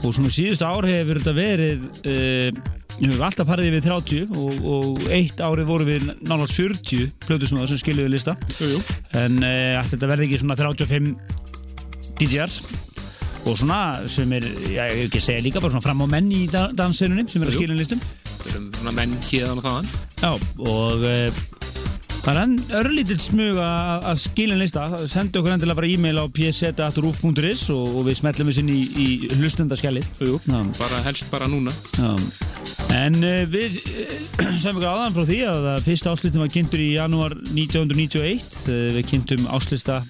Og 0.01 0.15
svona 0.17 0.33
síðustu 0.33 0.65
ár 0.65 0.87
hefur 0.89 1.21
þetta 1.21 1.33
verið 1.37 1.83
uh, 2.09 2.61
við 2.97 3.11
höfum 3.13 3.25
alltaf 3.27 3.49
farið 3.51 3.69
yfir 3.69 3.85
30 3.85 4.37
og, 4.41 4.63
og 4.73 5.03
eitt 5.13 5.43
árið 5.45 5.69
voru 5.69 5.87
við 5.87 6.07
náttúrulega 6.09 6.55
40 6.57 7.11
plötusnúðar 7.27 7.71
sem 7.71 7.81
skiluðu 7.83 8.15
lista. 8.15 8.35
Jú, 8.57 8.73
jú. 8.73 8.81
en 9.21 9.37
uh, 9.45 9.81
þetta 9.93 10.09
verði 10.09 10.29
ekki 10.29 10.41
svona 10.41 10.57
35 10.59 11.13
DJ-ar 12.21 12.57
og 13.45 13.57
svona 13.57 13.79
sem 14.11 14.33
er, 14.37 14.45
já, 14.69 14.83
ég 14.91 14.99
vil 14.99 15.07
ekki 15.09 15.21
segja 15.23 15.45
líka 15.45 15.61
bara 15.61 15.73
svona 15.73 15.85
fram 15.85 16.03
á 16.05 16.07
menn 16.11 16.29
í 16.35 16.43
da 16.51 16.67
dansinunum 16.77 17.29
sem 17.29 17.41
er 17.41 17.49
að 17.49 17.57
skilja 17.57 17.77
listum 17.79 18.03
Við 18.41 18.59
svona 18.77 18.93
menn 18.97 19.17
híðan 19.25 19.61
og 19.61 19.65
þaðan 19.65 19.89
Já, 20.21 20.31
og 20.67 21.05
uh, 21.09 21.41
það 22.21 22.31
er 22.31 22.39
enn 22.43 22.55
örlítill 22.81 23.19
smug 23.21 23.59
að 23.61 24.05
að 24.11 24.19
skilja 24.21 24.57
lista 24.59 24.85
sendu 25.09 25.41
okkur 25.41 25.55
endilega 25.55 25.79
bara 25.79 25.89
e-mail 25.89 26.21
á 26.21 26.25
pseta.ruf.is 26.35 27.63
og, 27.73 27.97
og 27.97 28.05
við 28.09 28.19
smellum 28.21 28.51
við 28.51 28.61
inn 28.61 28.71
í, 28.75 28.79
í. 28.81 29.07
Já. 30.45 30.61
bara 30.77 31.01
helst 31.07 31.31
bara 31.33 31.49
núna 31.49 31.73
Já. 31.97 32.13
En 33.01 33.17
uh, 33.25 33.41
við 33.49 33.79
sem 34.61 34.75
ykkur 34.75 34.89
áðan 34.91 35.17
frá 35.17 35.25
því 35.25 35.39
að 35.49 35.71
fyrsta 35.87 36.13
áslistin 36.13 36.45
var 36.45 36.53
kynntur 36.53 36.83
í 36.83 36.91
janúar 36.93 37.37
1991 37.55 38.61
uh, 38.69 38.85
við 38.99 39.09
kynntum 39.15 39.49
áslista 39.49 40.03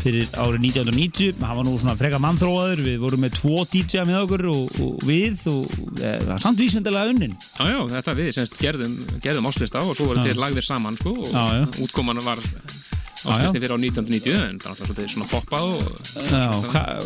fyrir 0.00 0.26
árið 0.40 0.64
1990 0.70 1.42
hann 1.44 1.58
var 1.58 1.66
nú 1.66 1.74
svona 1.80 1.96
freka 1.98 2.20
mannþróaður 2.22 2.82
við 2.86 2.96
vorum 3.02 3.24
með 3.24 3.34
tvo 3.40 3.64
DJ 3.72 4.04
með 4.08 4.18
okkur 4.24 4.44
og, 4.52 4.78
og 4.86 5.04
við 5.08 5.42
og 5.52 5.74
uh, 6.00 6.32
samt 6.40 6.62
vísendalega 6.62 7.14
unnin 7.14 7.34
Já, 7.36 7.64
já, 7.68 7.78
þetta 7.96 8.16
við 8.20 8.30
semst 8.38 8.58
gerðum, 8.60 8.96
gerðum 9.24 9.50
áslista 9.50 9.82
og 9.84 9.92
svo 9.98 10.10
voru 10.12 10.24
þeir 10.24 10.40
lagðir 10.40 10.66
saman 10.66 10.98
sko, 11.00 11.14
og 11.18 11.30
Já, 11.34 11.44
já. 11.60 11.66
útkoman 11.84 12.22
var 12.24 12.40
Já, 12.40 13.28
áslisti 13.34 13.58
já. 13.58 13.62
fyrir 13.66 13.76
á 13.76 13.78
1990 13.78 14.40
en 14.48 14.60
það 14.62 14.70
var 14.70 14.90
alltaf 14.94 15.14
svona 15.14 15.30
poppað 15.34 15.64
og 15.74 15.80
Já, 16.30 16.46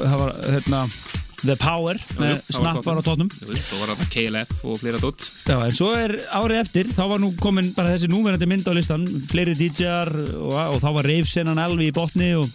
það 0.06 0.18
var 0.22 0.34
hérna 0.54 0.84
The 1.44 1.56
Power 1.60 1.98
með 2.18 2.38
það 2.40 2.56
snappar 2.58 3.00
á 3.00 3.02
tóttum 3.04 3.28
Jú, 3.34 3.58
Svo 3.60 3.80
var 3.82 3.92
þetta 3.92 4.06
KLF 4.14 4.64
og 4.64 4.78
fleira 4.80 5.00
dótt 5.02 5.26
Já, 5.44 5.56
en 5.60 5.76
svo 5.76 5.90
er 5.98 6.16
árið 6.32 6.60
eftir, 6.62 6.90
þá 6.94 7.02
var 7.12 7.22
nú 7.22 7.30
komin 7.40 7.72
bara 7.76 7.94
þessi 7.94 8.08
núverandi 8.12 8.48
mynd 8.50 8.68
á 8.68 8.72
listan, 8.76 9.04
fleiri 9.30 9.56
DJ-ar 9.58 10.10
og, 10.40 10.56
og 10.76 10.80
þá 10.84 10.88
var 10.98 11.10
reifsennan 11.10 11.60
alveg 11.62 11.90
í 11.92 11.94
botni 11.96 12.30
og, 12.38 12.48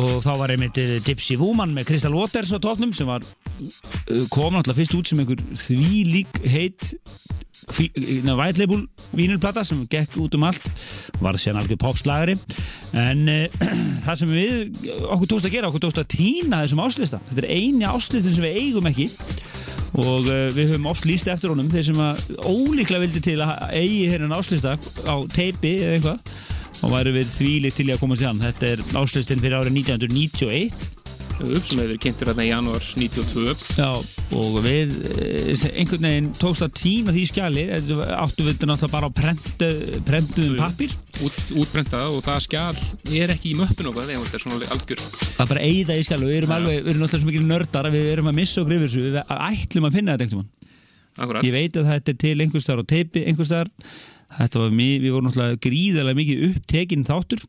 og 0.00 0.22
þá 0.24 0.30
var 0.40 0.54
einmitt 0.54 0.80
eh, 0.82 0.96
Gypsy 1.04 1.36
Woman 1.40 1.74
með 1.76 1.90
Crystal 1.92 2.16
Waters 2.16 2.54
á 2.56 2.58
tóknum 2.64 2.94
sem 2.96 3.08
var, 3.08 3.26
eh, 3.60 4.24
kom 4.32 4.56
náttúrulega 4.56 4.80
fyrst 4.80 4.96
út 4.98 5.12
sem 5.12 5.20
einhver 5.22 5.44
þvílík 5.66 6.42
heit 6.48 6.94
white 8.36 8.58
label 8.58 8.84
vínilplata 9.14 9.64
sem 9.66 9.84
gekk 9.90 10.16
út 10.22 10.34
um 10.36 10.46
allt 10.48 10.68
var 11.22 11.38
síðan 11.40 11.62
algjör 11.62 11.80
popslagari 11.82 12.36
en 12.98 13.24
uh, 13.30 13.66
það 14.06 14.20
sem 14.22 14.32
við 14.32 14.86
okkur 15.08 15.30
tókst 15.30 15.48
að 15.48 15.56
gera, 15.56 15.70
okkur 15.70 15.84
tókst 15.86 16.02
að 16.02 16.10
týna 16.16 16.62
þessum 16.64 16.82
áslista 16.84 17.20
þetta 17.28 17.44
er 17.44 17.50
eini 17.52 17.88
áslistin 17.88 18.34
sem 18.34 18.46
við 18.46 18.62
eigum 18.62 18.88
ekki. 18.90 19.08
Og 20.00 20.24
uh, 20.24 20.48
við 20.56 20.72
höfum 20.72 20.88
oft 20.88 21.04
líst 21.04 21.28
eftir 21.28 21.52
honum 21.52 21.68
þeir 21.72 21.90
sem 21.90 22.00
að 22.00 22.22
ólíklega 22.48 23.02
vildi 23.02 23.20
til 23.24 23.36
að 23.44 23.52
eigi 23.76 24.06
hérna 24.08 24.38
áslista 24.40 24.78
á 24.80 25.14
teipi 25.34 25.76
eða 25.82 25.98
eitthvað. 25.98 26.32
Og 26.82 26.94
væru 26.96 27.12
við 27.14 27.28
þvílið 27.36 27.76
til 27.76 27.86
í 27.90 27.94
að 27.94 28.00
koma 28.02 28.18
sér 28.18 28.32
hann 28.32 28.42
þetta 28.42 28.72
er 28.72 28.82
áslistin 28.98 29.42
fyrir 29.42 29.60
árið 29.60 29.76
1991 29.84 30.88
upp 30.88 31.01
sem 31.38 31.80
hefur 31.82 32.00
kynntur 32.02 32.30
hérna 32.30 32.46
í 32.46 32.50
janúar 32.50 32.84
92 32.84 33.54
Já, 33.78 33.88
og 34.38 34.58
við 34.64 34.94
eh, 35.12 35.64
einhvern 35.72 36.06
veginn 36.08 36.30
tókst 36.38 36.64
að 36.66 36.74
týna 36.80 37.14
því 37.14 37.24
skjali 37.30 37.66
Þetta 37.72 38.08
áttu 38.18 38.46
við 38.46 38.52
þetta 38.52 38.70
náttúrulega 38.70 38.94
bara 38.94 39.10
á 39.10 39.16
prentu, 39.16 39.70
prentuðum 40.08 40.60
pappir 40.60 40.96
út, 41.26 41.38
útbrentað 41.62 42.16
og 42.16 42.24
það 42.26 42.40
skjál 42.46 42.82
er 43.22 43.34
ekki 43.34 43.52
í 43.52 43.58
möppun 43.58 43.92
okkar 43.92 44.08
þegar 44.08 44.26
þetta 44.26 44.38
er 44.38 44.44
svona 44.46 44.72
algjör. 44.76 45.04
Það 45.22 45.44
er 45.44 45.52
bara 45.52 45.66
eigða 45.68 45.98
í 45.98 46.06
skjali 46.06 46.26
og 46.26 46.32
við 46.32 46.40
erum 46.40 46.56
alveg, 46.56 46.80
við 46.80 46.92
erum 46.92 47.04
náttúrulega 47.04 47.22
svo 47.22 47.30
mikil 47.30 47.46
nördar 47.48 47.88
að 47.88 47.96
við 47.98 48.10
erum 48.14 48.30
að 48.32 48.38
missa 48.38 48.62
okkur 48.62 48.76
yfir 48.76 48.88
þessu. 48.88 49.04
Við 49.08 49.20
ætlum 49.36 49.88
að 49.88 49.98
finna 49.98 50.16
þetta 50.16 50.28
einhvern 50.28 50.42
veginn 50.42 50.60
ég 51.12 51.52
veit 51.52 51.76
að 51.76 51.88
þetta 51.90 52.12
er 52.12 52.18
til 52.22 52.36
einhvers 52.40 52.64
staðar 52.64 52.86
á 52.88 52.92
teipi 52.92 53.24
var 54.62 54.70
mjög, 54.72 55.02
við 55.02 55.12
vorum 55.12 55.26
náttúrulega 55.28 55.60
gríðarlega 55.60 56.16
mikið 56.16 56.44
upptekinn 56.48 57.04
þáttur 57.04 57.42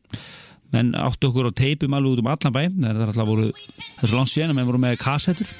menn 0.74 0.92
áttu 0.98 1.30
okkur 1.30 1.48
á 1.48 1.52
teipum 1.54 1.94
alveg 1.96 2.16
út 2.18 2.22
um 2.24 2.30
allan 2.32 2.54
bæ. 2.54 2.62
Það 2.74 2.90
er 2.90 3.08
alltaf 3.08 3.28
voru 3.30 3.48
þessu 4.00 4.18
langt 4.18 4.32
síðan 4.34 4.52
að 4.54 4.58
menn 4.58 4.68
voru 4.70 4.80
með 4.82 4.96
kassettur 5.02 5.50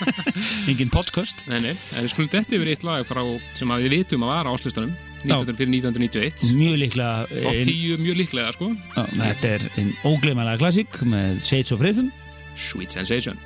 engin 0.70 0.90
podcast. 0.92 1.44
Nei, 1.50 1.60
nei, 1.68 1.74
en 1.76 2.06
við 2.06 2.12
skulum 2.14 2.30
þetta 2.32 2.56
yfir 2.58 2.72
eitt 2.74 2.86
lag 2.86 3.04
frá 3.08 3.22
sem 3.56 3.72
að 3.74 3.86
við 3.86 3.94
vitum 4.00 4.24
að 4.26 4.32
vara 4.34 4.52
á 4.52 4.54
áslistanum 4.56 4.94
19 5.26 5.56
fyrir 5.58 5.72
1991 5.74 6.52
mjög 6.54 6.76
líklega 6.84 7.26
Top 7.32 7.50
ein- 7.50 7.66
10 7.66 8.02
mjög 8.04 8.18
líklega 8.20 8.52
sko. 8.54 8.68
Já, 8.94 9.02
Þetta 9.16 9.52
er 9.56 9.64
einn 9.80 9.92
ógleymanlega 10.06 10.60
klassík 10.62 11.00
með 11.08 11.40
Shades 11.42 11.72
of 11.74 11.82
Rhythm. 11.82 12.12
Sweet 12.56 12.94
sensation. 12.94 13.36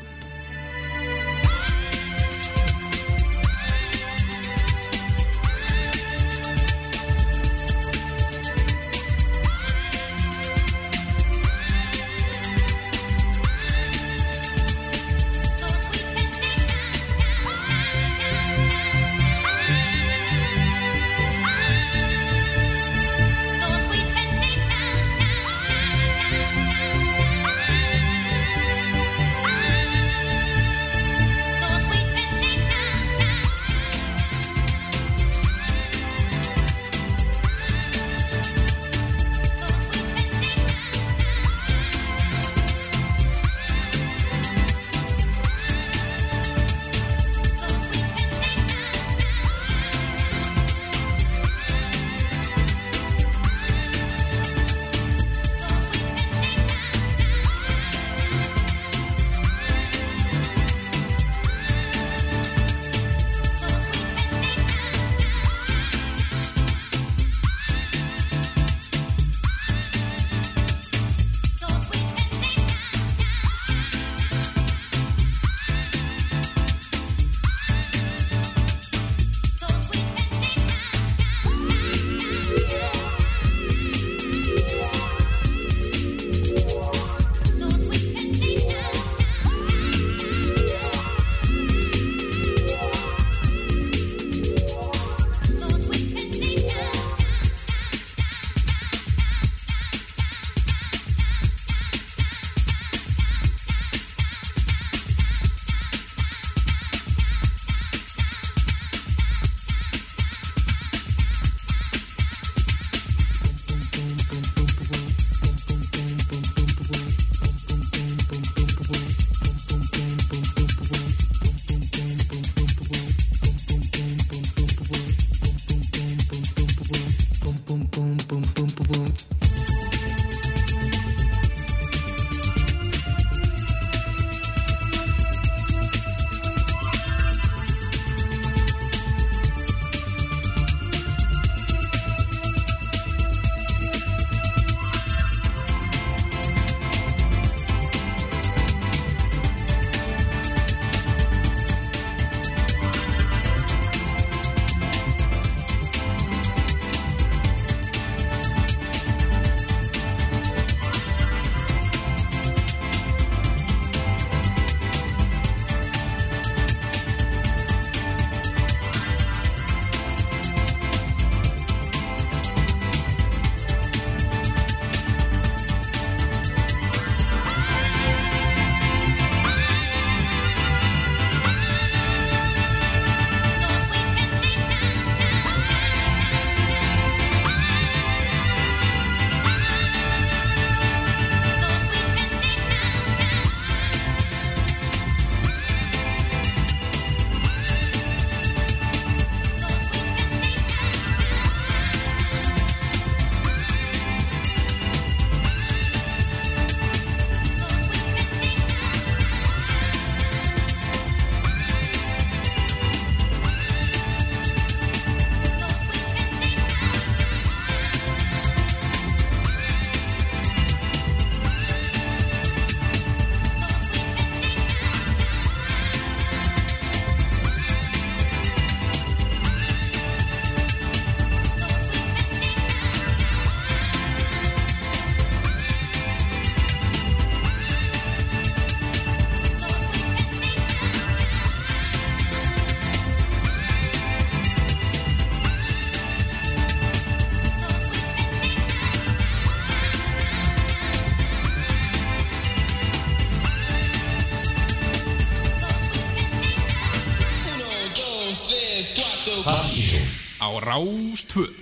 Á 260.80 261.59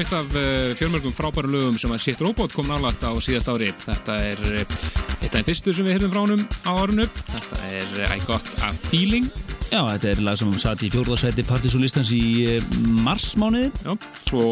Eitt 0.00 0.12
af 0.16 0.30
uh, 0.32 0.70
fjölmörgum 0.78 1.12
frábærum 1.12 1.52
lögum 1.52 1.74
sem 1.76 1.92
að 1.92 1.98
Shit 2.00 2.20
Robot 2.24 2.54
kom 2.56 2.70
nálægt 2.70 3.02
á 3.04 3.12
síðast 3.20 3.50
ári. 3.52 3.66
Þetta 3.82 4.14
er 4.30 4.38
uh, 4.48 4.62
eitt 5.20 5.26
af 5.26 5.34
þeim 5.34 5.48
fyrstu 5.50 5.74
sem 5.76 5.84
við 5.84 5.98
heyrðum 5.98 6.12
frá 6.14 6.20
honum 6.22 6.44
á 6.64 6.72
árinu. 6.72 7.04
Þetta 7.28 7.58
er 7.68 8.14
I 8.14 8.16
Got 8.24 8.48
a 8.64 8.70
Feeling. 8.86 9.26
Já, 9.68 9.82
þetta 9.90 10.08
er 10.14 10.22
lag 10.24 10.38
sem 10.40 10.54
satt 10.62 10.86
í 10.86 10.88
fjórðarsæti 10.94 11.44
partysólistans 11.44 12.14
í 12.16 12.22
marsmániði. 13.04 13.68
Já, 13.84 13.92
svo 14.30 14.46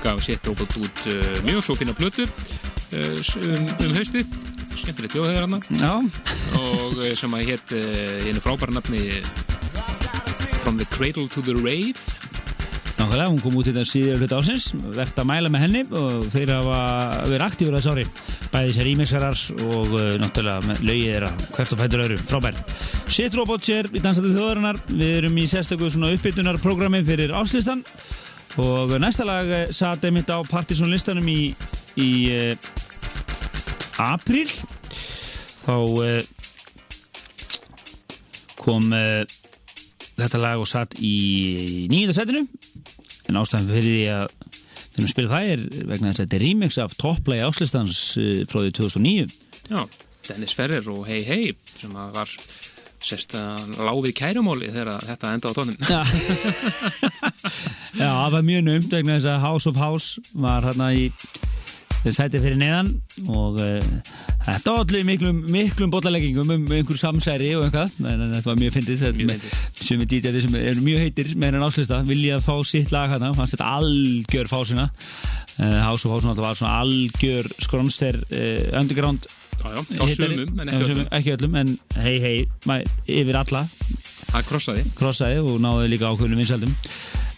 gaf 0.00 0.24
Shit 0.24 0.48
Robot 0.48 0.78
út 0.80 1.04
mjög 1.44 1.66
svo 1.68 1.76
fina 1.76 1.92
plötu 1.92 2.24
um, 2.24 3.68
um 3.84 3.92
haustið. 3.98 4.32
Skemmtilegt 4.72 5.18
hana. 5.20 5.60
Já, 5.68 5.92
Og 6.62 7.02
sem 7.18 7.36
að 7.36 7.50
hétt 7.52 7.76
einu 8.24 8.40
frábæra 8.40 8.78
nafni 8.78 9.20
From 10.64 10.80
the 10.80 10.88
Cradle 10.96 11.28
to 11.28 11.44
the 11.44 11.60
Rave. 11.60 12.17
Nákvæmlega, 13.08 13.30
hún 13.30 13.40
kom 13.40 13.56
út 13.56 13.68
þetta 13.68 13.84
síðar 13.86 14.18
hluta 14.20 14.38
ásins, 14.38 14.72
verðt 14.92 15.20
að 15.20 15.28
mæla 15.28 15.50
með 15.52 15.62
henni 15.64 15.80
og 15.96 16.26
þeir 16.32 16.50
hafa 16.52 16.80
verið 17.30 17.44
aktífur 17.46 17.76
þess 17.78 17.88
ári. 17.92 18.04
Bæði 18.52 18.74
sér 18.76 18.90
ímixarar 18.90 19.38
og 19.64 19.94
uh, 19.96 20.16
náttúrulega 20.20 20.76
lögið 20.84 21.12
þeirra 21.14 21.30
hvert 21.54 21.72
og 21.72 21.80
fætur 21.80 22.02
öðru, 22.04 22.18
frábær. 22.28 22.58
Shit 23.08 23.36
Robot 23.38 23.64
sér 23.64 23.88
í 23.92 24.02
Dansandi 24.04 24.34
þjóðarinnar, 24.34 24.80
við 24.92 25.14
erum 25.22 25.40
í 25.40 25.46
sérstöku 25.48 25.88
svona 25.92 26.12
uppbytunarprogrammi 26.16 27.02
fyrir 27.06 27.32
áslistan 27.38 27.84
og 28.60 28.92
næsta 29.00 29.24
lag 29.28 29.48
eh, 29.54 29.72
sat 29.72 30.04
einmitt 30.04 30.28
á 30.28 30.38
Partisan 30.48 30.92
listanum 30.92 31.28
í, 31.32 31.54
í 31.96 32.10
uh, 32.34 32.70
apríl. 34.04 34.48
Þá 35.64 35.76
uh, 35.76 36.22
kom 38.58 38.92
þetta 40.18 40.40
lag 40.42 40.60
og 40.60 40.66
satt 40.68 40.98
í 40.98 41.86
nýjönda 41.92 42.16
setinu 42.16 42.42
en 43.28 43.40
ástæðan 43.40 43.70
fyrir 43.72 43.94
því 43.94 44.06
að 44.14 44.26
erum 44.98 45.06
að 45.06 45.12
spila 45.12 45.32
það 45.34 45.52
er 45.52 45.66
vegna 45.92 46.10
þess 46.10 46.18
að 46.18 46.24
þetta 46.24 46.38
er 46.38 46.44
remix 46.46 46.78
af 46.82 46.96
topplagi 46.98 47.46
áslistans 47.46 48.00
uh, 48.18 48.42
frá 48.50 48.62
því 48.64 48.74
2009 48.80 49.28
Já, 49.68 49.82
Dennis 50.30 50.56
Ferrer 50.58 50.90
og 50.92 51.04
Hey 51.08 51.22
Hey 51.26 51.54
sem 51.76 51.94
að 51.96 52.16
var 52.16 52.34
sérst 52.98 53.34
að 53.38 53.76
láfið 53.78 54.14
kærumáli 54.18 54.70
þegar 54.74 55.04
þetta 55.06 55.32
enda 55.36 55.50
á 55.50 55.52
tónum. 55.54 55.76
Já, 55.86 56.00
Já 58.02 58.08
það 58.08 58.32
var 58.34 58.48
mjög 58.48 58.64
naumt 58.66 58.96
vegna 58.96 59.18
þess 59.18 59.30
að 59.30 59.44
House 59.44 59.70
of 59.70 59.78
House 59.78 60.34
var 60.34 60.66
hérna 60.66 60.88
í 60.96 61.04
þeir 62.04 62.14
sæti 62.16 62.42
fyrir 62.42 62.58
neðan 62.60 62.90
og 63.28 63.58
uh, 63.62 63.88
þetta 64.46 64.74
var 64.74 64.84
allir 64.84 65.06
miklum, 65.08 65.40
miklum 65.52 65.92
bollaleggingum 65.92 66.52
um 66.54 66.68
einhver 66.72 67.00
samsæri 67.00 67.54
og 67.58 67.66
en 67.68 68.24
þetta 68.32 68.44
var 68.46 68.60
mjög 68.60 68.76
fyndið 68.78 69.02
þetta 69.06 69.88
sem 69.88 70.04
er 70.04 70.10
DJ 70.10 70.44
sem 70.44 70.58
eru 70.60 70.84
mjög 70.84 71.04
heitir 71.06 71.32
með 71.34 71.50
hennan 71.50 71.66
áslista 71.68 72.00
vilja 72.08 72.38
fá 72.44 72.54
sitt 72.66 72.92
lag 72.94 73.10
hérna. 73.12 73.32
Fannst 73.36 73.56
þetta 73.56 73.72
algjör 73.78 74.50
fásina. 74.50 74.88
Uh, 75.58 75.80
House 75.82 76.06
of 76.06 76.14
House 76.14 76.26
náttúrulega 76.26 76.52
var 76.52 76.58
svona 76.60 76.78
algjör 76.84 77.50
skronster 77.58 78.20
uh, 78.30 78.78
underground 78.78 79.26
Já, 79.58 79.74
já, 79.74 79.82
á 79.98 80.06
sumum, 80.06 80.60
en 80.60 80.68
ekki 80.70 80.92
öllum. 80.92 81.06
ekki 81.10 81.32
öllum 81.34 81.54
en 81.58 81.72
hei 81.98 82.14
hei 82.22 82.36
yfir 83.10 83.38
alla 83.40 83.64
Það 84.28 84.44
krossaði. 84.50 84.82
krossaði 84.98 85.38
og 85.42 85.56
náði 85.64 85.88
líka 85.94 86.10
ákveðinu 86.12 86.36
vinsaldum 86.42 86.74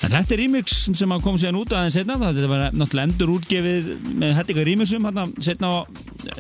en 0.01 0.15
þetta 0.15 0.33
er 0.35 0.41
remix 0.41 0.77
sem 0.97 1.13
að 1.13 1.23
kom 1.27 1.37
síðan 1.39 1.59
út 1.61 1.73
aðeins 1.77 1.97
setna, 1.99 2.17
þetta 2.23 2.49
var 2.49 2.63
náttúrulega 2.73 3.05
endur 3.11 3.33
útgefið 3.35 3.91
með 4.17 4.31
þetta 4.39 4.53
ykkur 4.55 4.69
remixum 4.71 5.05
hérna 5.07 5.25
setna 5.45 5.69
á 5.71 5.77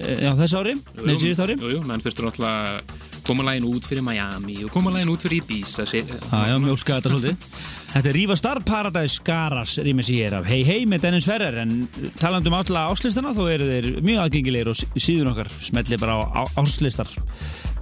já, 0.01 0.31
þess 0.39 0.55
ári, 0.57 0.73
nei 1.05 1.15
síðust 1.21 1.43
ári. 1.45 1.57
Jú, 1.61 1.71
jú, 1.77 1.83
menn 1.85 2.01
þurftur 2.01 2.31
náttúrulega 2.31 2.73
að 2.81 2.97
koma 3.29 3.45
lægin 3.47 3.67
út 3.69 3.85
fyrir 3.85 4.03
Miami 4.07 4.57
og 4.65 4.73
koma 4.73 4.95
lægin 4.95 5.13
út 5.13 5.23
fyrir 5.27 5.43
Ibiza. 5.45 5.85
Já, 5.93 6.57
mjólka 6.65 6.97
þetta 6.97 7.13
svolítið. 7.13 7.47
Þetta 7.93 8.09
er 8.11 8.17
Rífa 8.17 8.39
Star 8.41 8.63
Paradise 8.65 9.21
Garas 9.29 9.77
rýmis 9.85 10.09
ég 10.15 10.31
er 10.31 10.39
af 10.41 10.49
Hei 10.49 10.63
Hei 10.65 10.81
með 10.89 11.05
Dennis 11.05 11.29
Ferrer. 11.29 11.61
En 11.63 11.85
talandum 12.19 12.57
um 12.57 12.61
alla 12.63 12.87
áslistana 12.95 13.35
þá 13.37 13.43
eru 13.59 13.69
þeir 13.69 13.91
mjög 14.01 14.25
aðgengilegir 14.25 14.73
og 14.73 14.81
sí- 14.81 14.89
síðun 14.97 15.35
okkar. 15.35 15.53
Smelli 15.61 16.01
bara 16.01 16.17
á 16.17 16.43
á- 16.43 16.53
áslistar 16.65 17.13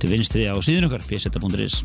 til 0.02 0.10
vinstri 0.10 0.50
á 0.50 0.58
síðun 0.58 0.90
okkar 0.90 1.06
pseta.is 1.06 1.84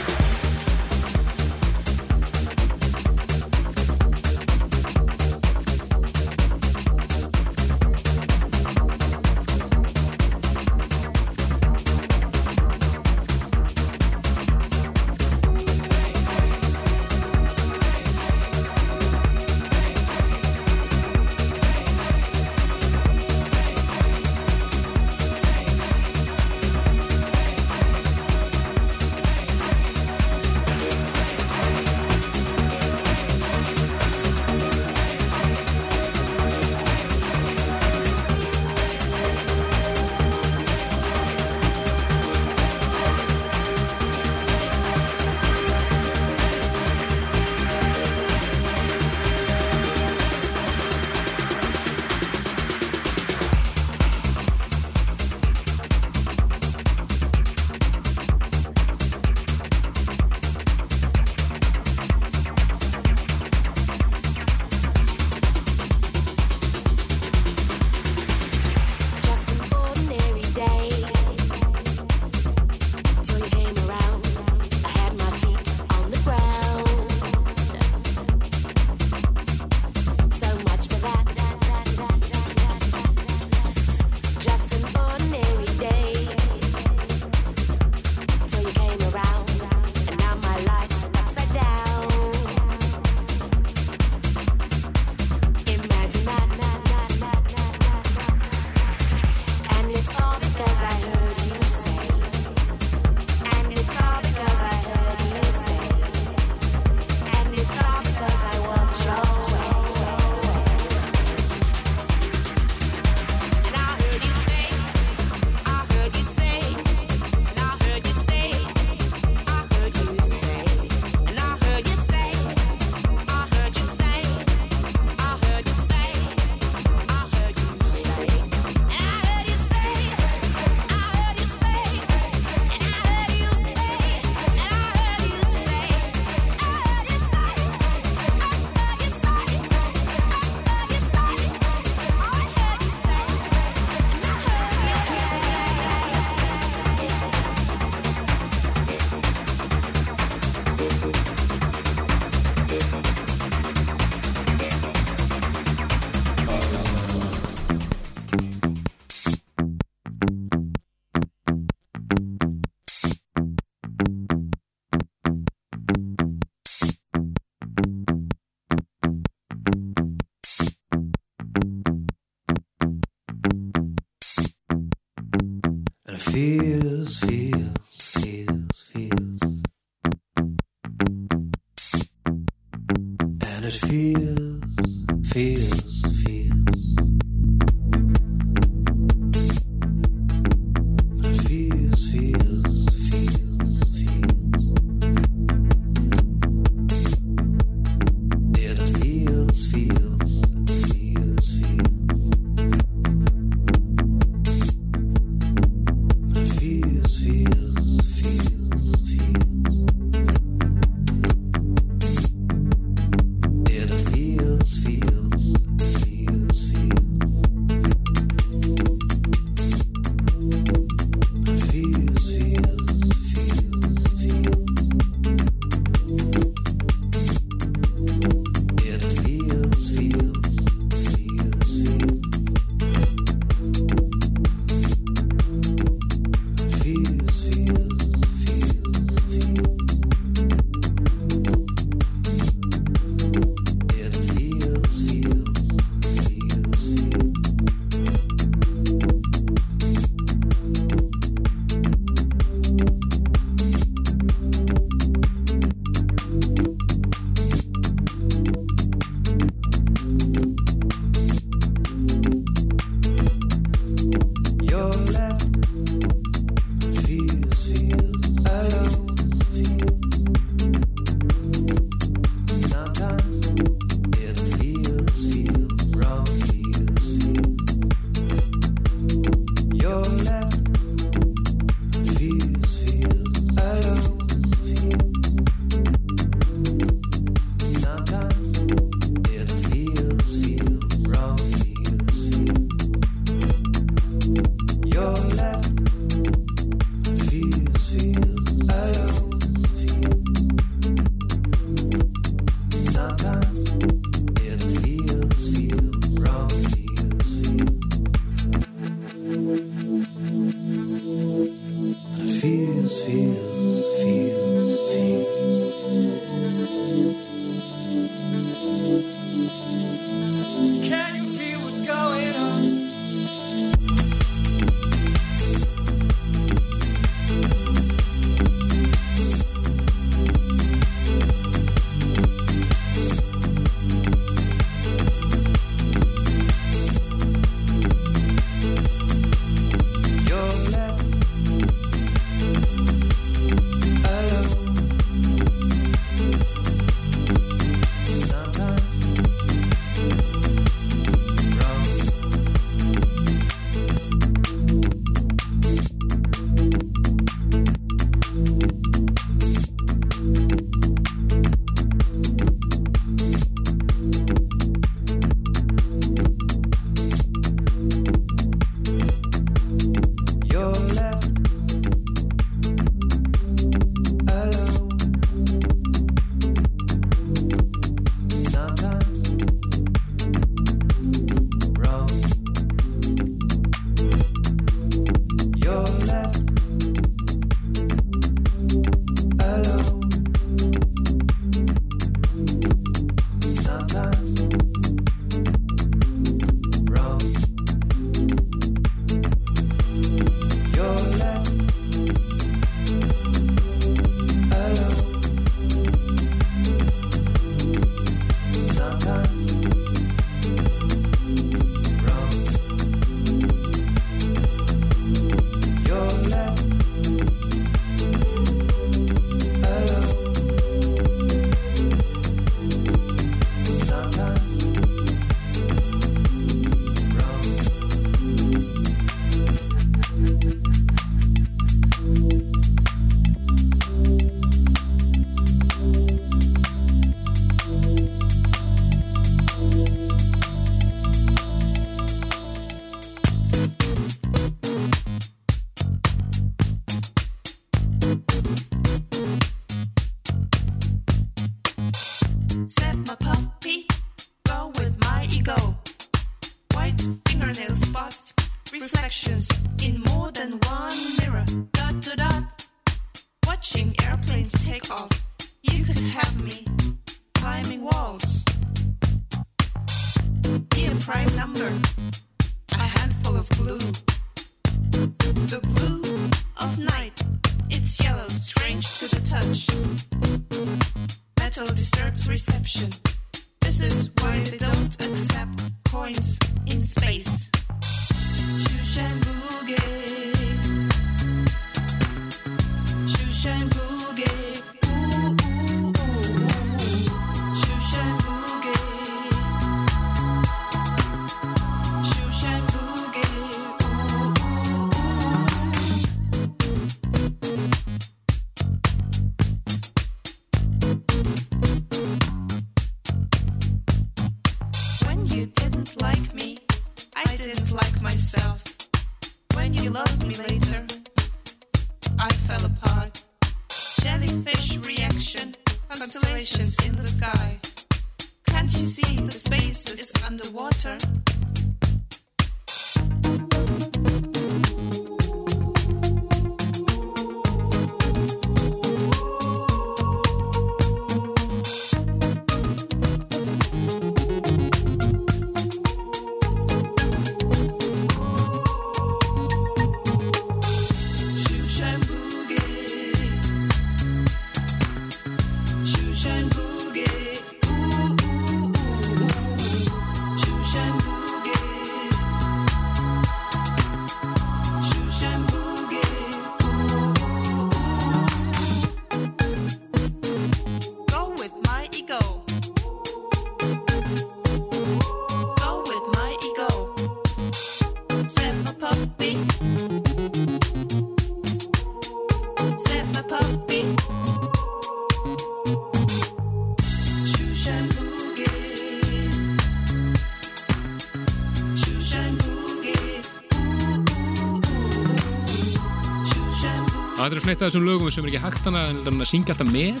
eitt 597.54 597.62
af 597.62 597.70
þessum 597.70 597.86
lögum 597.88 598.10
sem 598.14 598.26
er 598.26 598.32
ekki 598.34 598.44
hægt 598.44 598.66
hana 598.68 598.86
en 598.90 599.02
hann 599.06 599.22
að 599.22 599.30
syngja 599.30 599.54
alltaf 599.54 599.70
með. 599.74 600.00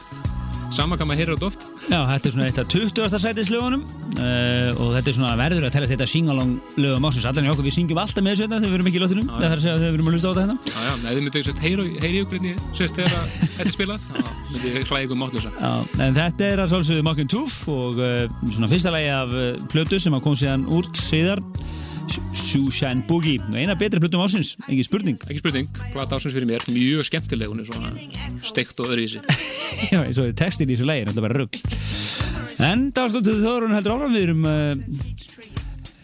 Sama 0.74 0.96
kann 0.98 1.06
maður 1.06 1.20
heyra 1.20 1.34
þetta 1.36 1.46
oft 1.46 1.64
Já, 1.84 1.98
þetta 2.08 2.26
er 2.26 2.32
svona 2.34 2.46
eitt 2.48 2.56
af 2.58 2.70
20. 2.72 3.18
sætislögunum 3.22 3.82
uh, 3.84 4.70
og 4.80 4.88
þetta 4.96 5.10
er 5.12 5.16
svona 5.18 5.34
verður 5.38 5.66
að 5.68 5.74
tellast 5.76 5.92
þetta 5.92 6.06
singalong 6.10 6.54
lögum 6.80 7.06
ásins 7.06 7.26
allan 7.28 7.46
í 7.46 7.50
okkur, 7.52 7.66
við 7.68 7.76
syngjum 7.76 8.00
alltaf 8.00 8.24
með 8.24 8.32
þessu 8.32 8.46
hérna 8.46 8.58
þegar 8.62 8.72
við 8.72 8.78
erum 8.78 8.88
ekki 8.90 8.98
í 8.98 9.02
lóttunum, 9.04 9.28
það 9.28 9.44
þarf 9.44 9.54
að 9.54 9.64
segja 9.66 9.74
að 9.76 9.84
við 9.84 9.90
erum 9.92 10.08
að 10.08 10.16
hlusta 10.16 10.24
á 10.24 10.32
þetta 10.32 10.44
hérna. 10.44 10.56
Já, 10.64 10.78
já, 10.88 10.94
ef 10.94 11.04
þið 11.04 11.22
myndið 11.26 11.46
sérst 11.46 11.62
heyri 11.64 12.22
ykkur 12.24 12.32
hvernig 12.32 12.64
sérst 12.80 12.98
þegar 12.98 13.28
þetta 13.28 13.68
er 13.68 13.74
spilað. 13.76 14.08
Þá 14.08 14.32
myndið 14.54 14.78
ég 14.80 14.88
hlæða 14.90 15.06
ykkur 15.06 15.20
mátlösa 15.20 15.54
Já, 15.54 15.72
en 16.08 16.18
þetta 16.18 16.48
er 16.48 16.64
að 16.64 16.72
svolsögðu 16.74 17.06
Mock 17.06 17.22
and 17.22 17.34
Tooth 17.36 17.60
og 17.76 18.00
uh, 18.00 18.26
svona 18.48 18.72
fyrsta 18.72 18.94
lagi 18.96 19.12
af 19.14 19.36
uh, 19.36 19.46
plötu 19.70 20.00
sem 20.02 20.16
að 20.16 20.24
kom 20.26 20.38
síðan 20.40 20.66
úr 20.74 20.88
síðar 20.98 21.44
Shushan 22.54 23.02
Boogie. 23.08 23.40
Og 23.48 23.56
eina 23.58 23.74
betri 23.78 23.98
plötum 24.02 24.22
ásins, 24.22 24.54
engin 24.68 24.86
spurning. 24.86 25.18
Ekki 25.26 25.40
spurning, 25.42 25.70
plata 25.90 26.20
ásins 26.20 26.36
fyrir 26.36 26.46
mér, 26.46 26.62
mjög 26.70 27.08
skemmtileg. 27.08 27.50
Hún 27.50 27.64
er 27.64 27.66
svona 27.66 27.90
steikt 28.46 28.78
og 28.78 28.92
öðruvísi. 28.92 29.22
Já, 29.92 30.04
eins 30.04 30.20
og 30.22 30.30
textin 30.38 30.70
í 30.70 30.76
þessu 30.76 30.86
lagi, 30.86 31.08
náttúrulega 31.08 31.26
bara 31.26 31.40
rugg 31.42 31.58
En 32.62 32.86
dástóttuð 32.94 33.42
þórun 33.42 33.74
heldur 33.74 33.96
áfram. 33.96 34.14
Við 34.14 34.30
uh, 34.38 35.08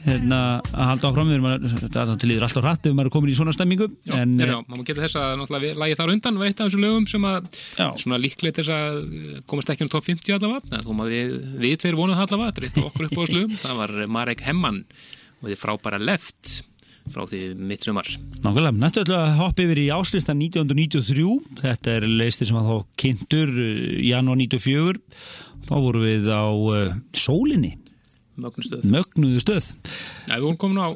hérna, 0.08 0.40
að 0.74 0.88
halda 0.88 1.12
áfram. 1.12 1.30
Við 1.30 1.38
erum 1.38 1.46
að 1.52 2.16
til 2.24 2.32
líður 2.32 2.48
alltaf 2.48 2.66
hratt 2.66 2.90
ef 2.90 2.98
maður 2.98 3.12
er 3.12 3.14
komin 3.14 3.30
í 3.30 3.36
svona 3.38 3.54
stemmingu. 3.54 3.86
Já, 4.10 4.16
en 4.18 4.34
já, 4.42 4.56
maður 4.66 4.90
geta 4.90 5.06
þess 5.06 5.20
að 5.22 5.36
náttúrulega 5.44 5.80
lagi 5.84 6.00
þar 6.02 6.14
undan 6.16 6.42
var 6.42 6.50
eitt 6.50 6.58
af 6.58 6.72
þessum 6.72 6.84
lögum 6.88 7.06
sem 7.14 7.30
að 7.30 7.48
svona 8.02 8.20
líklegt 8.26 8.58
þess 8.58 8.74
að 8.74 9.00
eh, 9.06 9.40
komast 9.46 9.70
ekki 9.70 9.86
um 9.86 9.94
top 9.94 10.10
50 10.10 10.36
allavega, 10.40 10.82
þó 10.82 10.92
maður 10.98 11.14
við, 11.14 11.40
við 11.62 11.78
tveir 11.84 12.02
vonuð 12.02 12.26
allavega, 12.26 12.58
þetta 12.58 12.82
af 12.82 12.90
okkur 12.90 13.06
upp 13.06 13.14
á 13.14 13.20
þessu 13.22 13.38
lögum. 13.38 13.56
Það 13.62 13.82
var 13.84 13.96
Marek 14.18 14.46
Hemman 14.50 14.84
og 15.40 15.48
þið 15.48 15.60
frábæra 15.60 16.00
left 16.02 16.60
frá 17.10 17.24
því 17.26 17.40
mitt 17.56 17.84
sumar 17.86 18.08
Nákvæmlega, 18.44 18.72
næstu 18.78 19.02
ætla 19.04 19.20
að 19.24 19.36
hoppa 19.40 19.64
yfir 19.64 19.82
í 19.82 19.86
áslistan 19.94 20.40
1993 20.44 21.60
þetta 21.62 21.94
er 21.98 22.08
leisti 22.20 22.48
sem 22.48 22.58
að 22.60 22.70
þá 22.70 22.76
kynntur 23.02 23.52
uh, 23.54 24.00
janúar 24.04 24.40
94 24.40 25.00
þá 25.70 25.74
vorum 25.76 26.06
við 26.06 26.28
á 26.30 26.44
uh, 26.50 26.98
sólinni, 27.16 27.76
mögnustöð 28.40 28.88
mögnuðu 28.90 29.42
stöð. 29.44 29.70
Nei, 30.28 30.36
við 30.36 30.46
vorum 30.48 30.60
komin 30.60 30.82
á 30.82 30.88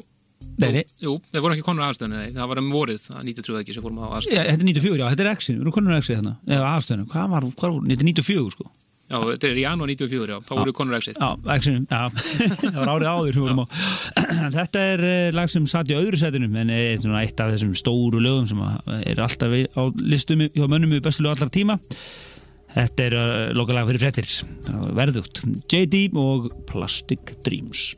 Nei, 0.61 0.69
nei. 0.71 0.83
Jú, 1.01 1.15
við 1.33 1.41
vorum 1.41 1.55
ekki 1.55 1.65
komin 1.65 1.81
á 1.83 1.89
aðstöðunni, 1.89 2.21
nei, 2.21 2.33
það 2.35 2.49
var 2.51 2.59
um 2.61 2.67
vorið 2.71 2.99
það 3.01 3.23
93 3.27 3.61
ekki 3.63 3.75
sem 3.75 3.83
fórum 3.83 3.97
á 3.99 4.05
Já, 4.05 4.11
aðstöðunni 4.19 4.51
þetta 4.51 4.65
er 4.65 4.69
94, 4.69 4.99
já, 4.99 5.05
þetta 5.11 5.23
er 5.25 5.29
X-in, 5.31 5.55
við 5.57 5.65
erum 5.65 5.75
konur 5.75 5.95
X-in 5.97 6.19
þarna, 6.19 6.33
eða 6.47 6.69
aðstöðunum, 6.75 7.07
hvað 7.11 7.31
var, 7.33 7.47
hvað 7.61 7.73
var, 7.73 7.87
þetta 7.89 8.05
er 8.05 8.09
94 8.11 8.53
sko 8.53 8.67
Já, 9.05 9.19
þetta 9.21 9.49
er 9.51 9.59
í 9.59 9.63
janúar 9.63 9.91
94, 9.91 10.33
já, 10.33 10.37
þá 10.47 10.53
voru 10.57 10.71
konur 10.73 10.97
exit 10.97 11.19
Já, 11.21 11.27
X-in, 11.59 11.83
já, 11.85 11.99
það 12.63 12.79
var 12.79 12.91
árið 12.95 13.09
áður 13.11 13.35
sem 13.35 13.43
vorum 13.45 13.61
á 13.61 13.65
Þetta 14.57 14.85
er 14.95 15.03
uh, 15.05 15.27
lag 15.37 15.51
sem 15.53 15.67
satt 15.69 15.91
í 15.93 15.97
öðru 15.97 16.17
setinu 16.17 16.49
en 16.49 16.73
er 16.73 16.95
svona 17.03 17.21
eitt 17.21 17.43
af 17.43 17.53
þessum 17.53 17.75
stóru 17.77 18.21
lögum 18.23 18.49
sem 18.49 18.63
er 19.05 19.21
alltaf 19.21 19.53
á 19.53 19.81
listum 20.01 20.41
hjá 20.47 20.65
mönnum 20.65 20.95
við 20.95 21.05
bestu 21.05 21.25
lög 21.25 21.37
allar 21.37 21.53
tíma. 21.53 21.77
Þetta 22.75 23.05
er 23.05 23.17
uh, 23.19 23.29
lokalag 23.55 23.91
fyrir 23.91 24.07
fréttir. 24.07 24.33
Verðugt, 24.97 25.45
JD 25.69 26.07
og 26.17 26.49
Plastic 26.71 27.37
Dreams 27.45 27.91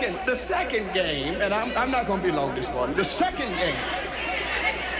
second, 0.00 0.26
the 0.26 0.36
second 0.38 0.94
game, 0.94 1.40
and 1.42 1.52
I'm, 1.52 1.76
I'm 1.76 1.90
not 1.90 2.06
going 2.06 2.20
to 2.20 2.26
be 2.26 2.32
long 2.32 2.54
this 2.54 2.66
morning. 2.68 2.96
The 2.96 3.04
second 3.04 3.54
game, 3.56 3.74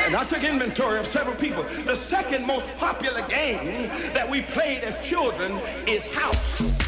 and 0.05 0.15
I 0.15 0.25
took 0.25 0.45
inventory 0.45 0.99
of 0.99 1.07
several 1.07 1.37
people. 1.37 1.63
The 1.87 1.97
second 1.97 2.47
most 2.47 2.67
popular 2.77 3.27
game 3.27 3.89
that 4.13 4.29
we 4.29 4.43
played 4.43 4.85
as 4.85 5.03
children 5.07 5.59
is 5.87 6.05
house. 6.05 6.80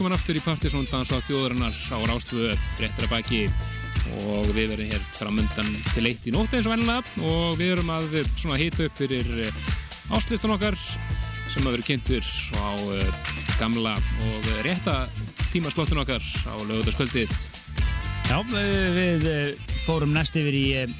Velkomin 0.00 0.16
aftur 0.16 0.38
í 0.38 0.86
Dansa 0.88 1.18
þjóðarinnar. 1.26 1.74
Á 1.92 1.98
Rástvö 2.08 2.54
fréttir 2.78 3.04
að 3.04 3.10
baki. 3.12 3.40
Og 4.24 4.46
við 4.56 4.70
verðum 4.70 4.92
hér 4.94 5.02
framundan 5.12 5.68
til 5.92 6.04
eitt 6.08 6.24
í 6.24 6.32
nótt 6.32 6.54
eins 6.56 6.64
og 6.64 6.72
vennilega 6.72 7.26
og 7.28 7.58
við 7.58 7.74
erum 7.74 7.90
að 7.92 8.14
eh, 8.16 8.30
svona 8.32 8.56
hita 8.56 8.86
upp 8.86 8.96
fyrir 8.96 9.28
eh, 9.44 9.58
áslistan 10.16 10.54
okkar 10.54 10.78
sem 11.52 11.68
að 11.68 11.74
vera 11.76 11.84
kynntur 11.84 12.30
á 12.56 12.70
eh, 12.96 13.20
gamla 13.60 13.92
og 14.24 14.48
rétta 14.64 14.96
tímaslottun 15.50 16.00
okkar 16.00 16.24
á 16.48 16.54
lögutaskvöldið 16.64 17.36
Já, 18.30 18.40
við, 18.48 19.28
eh, 19.28 19.76
fórum 19.84 20.16
næst 20.16 20.40
yfir 20.40 20.56
í 20.56 20.66
eh, 20.80 20.96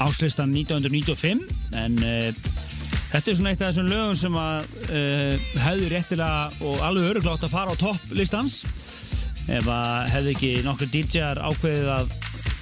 áslistan 0.00 0.56
1995 0.56 1.44
en 1.76 2.00
þetta 2.00 3.26
er 3.26 3.36
svona 3.36 3.52
eitt 3.52 3.60
af 3.60 3.74
þessum 3.74 3.92
lögum 3.92 4.16
sem 4.16 4.40
að 4.40 4.79
hefði 4.90 5.90
réttilega 5.92 6.66
og 6.66 6.82
alveg 6.86 7.10
öruglátt 7.12 7.46
að 7.46 7.54
fara 7.54 7.74
á 7.74 7.80
topplistans 7.80 8.62
ef 9.50 9.66
að 9.70 10.10
hefði 10.14 10.34
ekki 10.34 10.50
nokkur 10.66 10.90
DJ-ar 10.92 11.40
ákveðið 11.50 11.90
að 11.94 12.12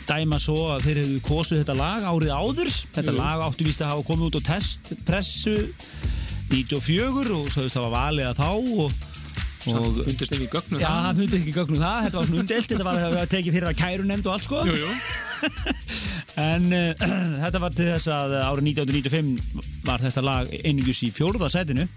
dæma 0.08 0.38
svo 0.40 0.56
að 0.72 0.86
þeir 0.86 1.00
hefðu 1.02 1.18
kosið 1.26 1.62
þetta 1.62 1.76
lag 1.76 2.06
árið 2.08 2.32
áður 2.32 2.70
þetta 2.96 3.12
Jú. 3.12 3.18
lag 3.18 3.44
áttu 3.44 3.66
víst 3.66 3.84
að 3.84 3.92
hafa 3.92 4.06
komið 4.08 4.30
út 4.30 4.38
á 4.40 4.48
testpressu 4.48 5.56
94 6.48 7.36
og 7.36 7.50
svo 7.52 7.62
hefðist 7.62 7.78
hafa 7.78 7.92
valið 7.92 8.30
að 8.30 8.38
þá 8.38 8.48
og, 8.48 8.94
og 9.68 9.98
fundist 10.06 10.32
ekki 10.32 10.46
í 10.46 10.52
gögnum 10.52 10.80
Já, 10.80 10.88
það 10.88 11.02
það 11.08 11.20
fundi 11.20 11.40
ekki 11.42 11.56
gögnum 11.58 11.82
það, 11.82 11.98
þetta 12.06 12.18
var 12.20 12.30
svona 12.30 12.42
umdelt, 12.44 12.70
þetta 12.72 12.88
var 12.88 13.00
að 13.08 13.32
tekið 13.34 13.58
fyrir 13.58 13.68
að 13.68 13.80
kæru 13.82 14.06
nefnd 14.08 14.30
og 14.30 14.36
allt 14.36 14.46
sko. 14.48 14.62
Jú, 14.68 14.78
jú. 14.84 14.90
En 16.38 16.70
uh, 16.70 16.92
þetta 17.42 17.60
var 17.62 17.74
til 17.74 17.88
þess 17.90 18.10
að 18.14 18.36
árið 18.38 18.68
1995 18.70 19.82
var 19.88 20.04
þetta 20.04 20.24
lag 20.24 20.52
einingus 20.62 21.02
í 21.02 21.10
fjórða 21.14 21.50
sætinu. 21.52 21.88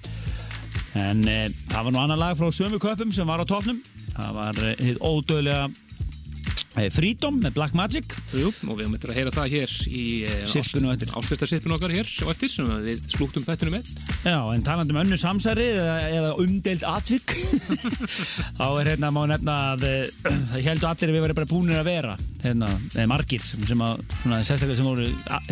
En 1.00 1.24
uh, 1.24 1.46
það 1.72 1.88
var 1.88 1.96
nú 1.96 2.04
annar 2.04 2.20
lag 2.20 2.40
frá 2.40 2.52
sömu 2.52 2.82
köpum 2.82 3.14
sem 3.16 3.28
var 3.28 3.44
á 3.44 3.46
topnum. 3.48 3.80
Það 4.16 4.36
var 4.40 4.62
uh, 4.64 4.74
hið 4.82 5.00
ódöðlega 5.00 5.64
uh, 5.72 6.90
Freedom 6.92 7.40
með 7.44 7.56
Black 7.60 7.78
Magic. 7.78 8.18
Jú, 8.36 8.52
og 8.68 8.80
við 8.80 8.92
eftir 9.02 9.12
að 9.12 9.18
heyra 9.20 9.36
það 9.36 9.54
hér 9.56 9.78
í 9.90 10.04
Sirpunu 10.52 10.92
á 10.92 10.94
eftir. 10.94 11.14
áslista 11.18 11.48
okkar 11.76 11.94
hér 11.96 12.08
á 12.08 12.28
eftir 12.32 12.52
sem 12.54 12.68
við 12.86 13.02
slúktum 13.10 13.46
þættinu 13.46 13.74
með 13.74 13.88
Já, 14.22 14.38
en 14.54 14.62
talandi 14.62 14.94
um 14.94 15.00
önnu 15.02 15.18
samsæri 15.18 15.66
eða, 15.74 15.96
eða 16.14 16.34
umdelt 16.44 16.84
atvik 16.86 17.34
þá 18.60 18.68
er 18.68 18.92
hérna 18.92 19.10
má 19.10 19.24
nefna 19.32 19.56
að 19.72 19.86
eh, 19.88 20.04
það 20.22 20.68
heldur 20.68 20.90
allir 20.92 21.10
að 21.10 21.16
við 21.16 21.26
verðum 21.26 21.40
bara 21.40 21.50
búinir 21.50 21.82
að 21.82 21.90
vera 21.90 22.14
hérna, 22.44 22.70
eða 22.94 23.08
margir 23.10 23.48
sem 23.48 23.82
að 23.88 24.04
svona 24.22 24.44
sérstaklega 24.46 24.78
sem 24.78 24.92
voru 24.92 25.08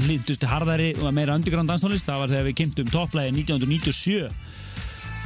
hlýndusti 0.06 0.52
harðari 0.52 0.91
og 0.99 1.10
meira 1.18 1.40
underground 1.40 1.74
danstónlist 1.74 2.06
það 2.10 2.22
var 2.24 2.34
þegar 2.36 2.48
við 2.52 2.57
kynntum 2.61 2.94
topplægi 2.94 3.34
1997 3.41 4.30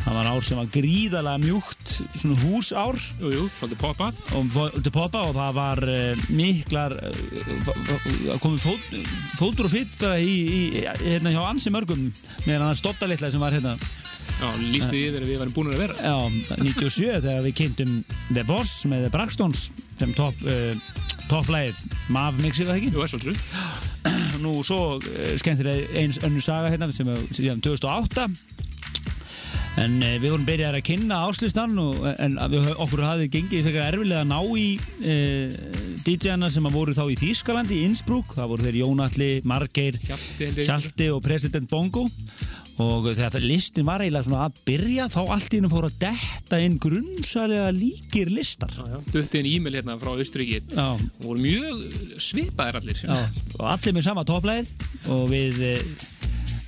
það 0.04 0.18
var 0.18 0.30
ár 0.30 0.46
sem 0.46 0.60
var 0.60 0.70
gríðalega 0.74 1.42
mjúkt 1.44 1.94
svona 2.20 2.38
húsár. 2.44 3.00
Jú, 3.22 3.32
jú, 3.32 3.44
svolítið 3.58 3.82
poppað. 3.82 4.22
Og 4.38 4.88
poppa 4.92 5.24
og 5.30 5.36
það 5.38 5.58
var 5.58 5.84
uh, 5.88 6.24
miklar 6.36 6.96
uh, 7.00 8.38
komið 8.44 8.66
fót, 8.66 8.90
fótur 9.40 9.70
og 9.70 9.74
fytt 9.74 9.96
bara 10.02 10.20
í, 10.20 10.34
í, 10.44 10.86
hérna 11.06 11.34
hjá 11.34 11.44
ansi 11.48 11.74
mörgum 11.74 12.10
meðan 12.48 12.70
hann 12.70 12.80
stotta 12.80 13.10
litla 13.10 13.32
sem 13.32 13.44
var 13.44 13.56
hérna. 13.56 13.78
Já, 14.34 14.50
lísti 14.60 14.92
því 14.92 15.02
yfir 15.10 15.24
að 15.24 15.30
við 15.30 15.40
varum 15.42 15.56
búin 15.56 15.72
að 15.74 15.82
vera. 15.84 15.96
Já, 16.00 16.16
97 16.64 17.08
þegar 17.26 17.44
við 17.48 17.58
kynntum 17.60 17.96
The 18.32 18.44
Boss 18.48 18.84
með 18.90 19.08
The 19.08 19.14
Braxtons 19.14 19.66
sem 20.00 20.14
topp 20.18 20.44
uh, 20.48 20.74
topplægið 21.32 21.80
Mav 22.12 22.40
mixið 22.44 22.70
það 22.70 22.80
ekki? 22.80 22.92
Jú, 22.92 23.04
er 23.04 23.12
svolítið 23.14 24.42
Nú 24.44 24.58
svo 24.66 24.80
skemmtilega 25.40 26.02
eins 26.02 26.20
önnu 26.26 26.42
saga 26.44 26.72
hérna 26.74 26.90
sem 26.92 27.08
er 27.08 27.22
síðan 27.32 27.62
2008 27.64 28.26
en 29.82 29.96
uh, 30.00 30.16
við 30.22 30.30
vorum 30.30 30.48
byrjaðið 30.48 30.80
að 30.80 30.88
kynna 30.88 31.20
áslistan 31.28 31.78
og, 31.82 32.04
en 32.22 32.38
að 32.42 32.58
við, 32.58 32.72
okkur 32.86 33.04
hafði 33.08 33.30
gengið 33.34 33.68
fyrir 33.68 33.86
erfilega 33.88 34.22
að 34.22 34.32
ná 34.32 34.40
í 34.60 34.68
uh, 34.78 35.56
DJ-ana 36.04 36.50
sem 36.54 36.68
að 36.68 36.78
voru 36.78 36.96
þá 36.98 37.04
í 37.10 37.20
Þýskalandi 37.22 37.80
í 37.80 37.86
Innsbruck, 37.88 38.36
það 38.38 38.52
voru 38.54 38.68
þeir 38.68 38.82
Jónalli, 38.82 39.30
Margeir 39.50 40.00
Hjalti, 40.04 41.10
og 41.14 41.24
President 41.26 41.70
Bongo. 41.72 42.06
Og 42.82 43.06
þegar 43.14 43.44
listin 43.46 43.86
var 43.86 44.02
eiginlega 44.02 44.26
svona 44.26 44.48
að 44.48 44.62
byrja 44.66 45.06
þá 45.14 45.20
allt 45.36 45.54
í 45.54 45.60
hennu 45.60 45.70
fór 45.70 45.86
að 45.86 45.98
detta 46.02 46.58
inn 46.64 46.80
grunnsælega 46.82 47.68
líkir 47.76 48.32
listar. 48.34 48.74
Já, 48.74 48.96
já, 48.96 48.98
dutti 49.14 49.42
inn 49.44 49.50
e-mail 49.52 49.78
hérna 49.78 49.98
frá 50.02 50.16
Austuríki 50.16 50.58
Já. 50.72 50.88
og 50.98 51.22
voru 51.22 51.44
mjög 51.44 51.84
svipaðir 52.18 52.80
allir. 52.82 53.04
Já, 53.06 53.20
og 53.60 53.68
allir 53.76 53.94
með 53.94 54.08
sama 54.10 54.26
topplæð 54.26 54.74
og 55.14 55.30
við 55.30 55.62
eh, 55.70 55.86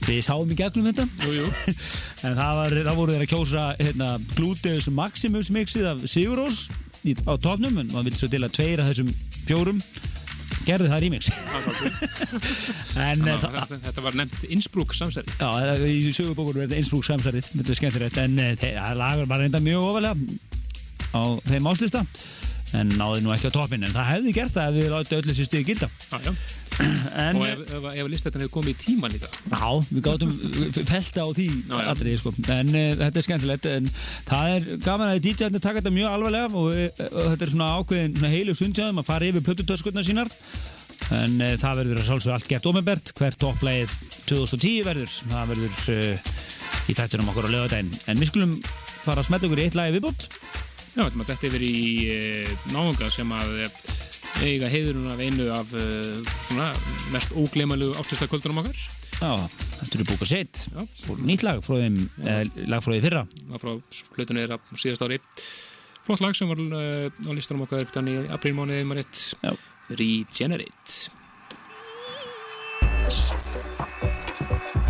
við 0.06 0.22
sáum 0.26 0.52
í 0.52 0.58
gegnum 0.58 0.90
þetta. 0.90 1.06
Jú, 1.26 1.36
jú. 1.42 1.76
en 2.26 2.36
það, 2.38 2.60
var, 2.60 2.80
það 2.88 3.00
voru 3.00 3.16
þeir 3.16 3.26
að 3.26 3.32
kjósa 3.34 3.68
hérna, 3.80 4.10
Gluteus 4.36 4.90
Maximus 4.94 5.52
mixið 5.54 5.92
af 5.94 6.04
Sigurós 6.10 6.66
á 7.06 7.34
toppnum 7.38 7.80
en 7.82 7.90
maður 7.92 8.10
vildi 8.10 8.22
svo 8.22 8.30
til 8.34 8.44
að 8.46 8.56
tveir 8.58 8.82
af 8.82 8.92
þessum 8.92 9.12
fjórum 9.46 9.82
gerði 10.66 10.90
það 10.90 11.04
remix. 11.06 11.30
En 12.96 13.20
Þannig 13.20 13.32
eh, 13.34 13.40
það, 13.42 13.56
þetta, 13.60 13.78
þetta 13.86 14.04
var 14.06 14.18
nefnt 14.18 14.46
Innsbruck 14.56 14.96
samsærið. 14.96 15.34
Já, 15.42 15.50
í 15.86 16.14
sögubókunum 16.16 16.62
er 16.64 16.70
þetta 16.70 16.80
einsbrúk 16.80 17.06
samsærið, 17.06 17.50
en 18.24 18.40
uh, 18.42 18.52
það 18.62 19.00
lagur 19.02 19.30
bara 19.30 19.46
reynda 19.46 19.62
mjög 19.64 19.88
ofalega 19.90 20.16
á 21.16 21.22
þeim 21.50 21.70
áslista, 21.72 22.04
en 22.76 22.94
náði 23.00 23.24
nú 23.24 23.34
ekki 23.36 23.50
á 23.50 23.56
toppin, 23.56 23.84
en 23.88 23.96
það 23.96 24.12
hefði 24.12 24.36
gert 24.36 24.56
það 24.56 24.70
ef 24.70 24.78
við 24.78 24.94
látið 24.94 25.20
öllu 25.22 25.36
sér 25.38 25.50
stíði 25.50 25.68
gilda. 25.72 25.90
Já. 26.12 26.32
En, 26.76 27.38
Og 27.40 27.46
ef, 27.48 27.60
ef, 27.72 27.86
ef 28.02 28.08
listetin 28.12 28.42
hefur 28.44 28.54
komið 28.58 28.74
í 28.74 28.80
tíma 28.82 29.08
líka 29.08 29.30
já, 29.32 29.68
við 29.88 30.02
gátum 30.04 30.32
felta 30.90 31.24
á 31.24 31.30
því 31.32 31.46
já. 31.48 31.76
atriði, 31.94 32.18
sko, 32.20 32.34
en 32.52 32.72
uh, 32.74 32.88
þetta 33.00 33.22
er 33.22 33.26
skemmtilegt, 33.30 33.70
en 33.72 33.88
það 34.28 34.56
er 34.58 34.68
gaman 34.84 35.14
að 35.14 35.22
DJ-arnir 35.24 35.64
taka 35.64 35.80
þetta 35.80 35.94
mjög 35.96 36.18
alvarlega 36.18 36.50
og, 36.52 37.00
og 37.06 37.30
þetta 37.32 37.48
er 37.48 37.54
svona 37.54 37.70
ákveðin 37.80 38.18
svona 38.18 38.34
heilu 38.34 38.58
sundjáðum 38.60 39.00
að 39.00 39.08
fara 39.08 39.30
yfir 39.30 39.46
plötutöskurnar 39.48 40.08
sínar, 40.10 40.34
en 41.16 41.40
uh, 41.40 41.56
það 41.64 41.82
verður 41.82 42.04
að 42.04 42.10
sálsög 42.10 42.36
allt 42.36 42.52
gert 42.52 42.70
ofinbert, 42.74 43.16
hvert 43.22 43.42
topplægið 43.46 43.98
2010 44.34 44.78
verður, 44.90 45.18
það 45.32 45.54
verður 45.54 45.90
í 46.92 47.00
þættunum 47.00 47.32
okkur 47.32 47.48
á 47.48 47.56
lögadaginn, 47.56 47.96
en 48.12 48.20
við 48.20 48.34
skulum 48.34 48.60
fara 49.06 49.22
að 49.24 49.30
smetja 49.30 49.48
okkur 49.48 49.64
í 49.64 49.70
eitt 49.70 49.80
lagi 49.80 49.96
viðbót. 49.96 50.28
Já, 50.96 51.04
þetta 51.04 51.20
maður 51.20 51.32
þetta 51.34 51.48
yfir 51.50 51.64
í 51.68 51.78
e, 52.08 52.20
náunga 52.72 53.08
sem 53.12 53.32
að 53.36 53.50
e, 53.66 53.66
eiga 54.48 54.70
heiðurinn 54.72 55.10
af 55.12 55.20
einu 55.20 55.48
af 55.52 55.74
e, 55.76 55.88
svona 56.48 56.70
mest 57.12 57.36
óglemalu 57.36 57.90
ástistakvöldunum 58.00 58.62
okkar. 58.62 58.80
Já, 59.20 59.34
þetta 59.76 60.00
eru 60.00 60.08
búka 60.08 60.30
Já. 60.32 60.86
og 61.12 61.20
nýtt 61.28 61.44
lag 61.44 61.60
frá 61.66 61.82
þeim, 61.82 62.00
eða 62.24 62.68
lag 62.72 62.86
frá 62.86 62.94
því 62.94 63.02
fyrra. 63.10 63.26
Það 63.50 63.66
frá 63.66 63.74
hlutinu 64.16 64.44
þeirra 64.46 64.60
á 64.64 64.76
síðast 64.86 65.04
ári. 65.04 65.20
Flott 66.08 66.24
lag 66.24 66.40
sem 66.40 66.48
var 66.48 66.64
e, 66.64 66.88
á 67.12 67.32
listanum 67.36 67.68
okkar 67.68 67.84
upptann 67.84 68.14
í 68.14 68.16
aprílmániði 68.32 68.88
maður 68.88 69.04
rétt 69.04 69.26
Já. 69.44 69.52
Regenerate. 70.00 71.12
Thank 74.48 74.85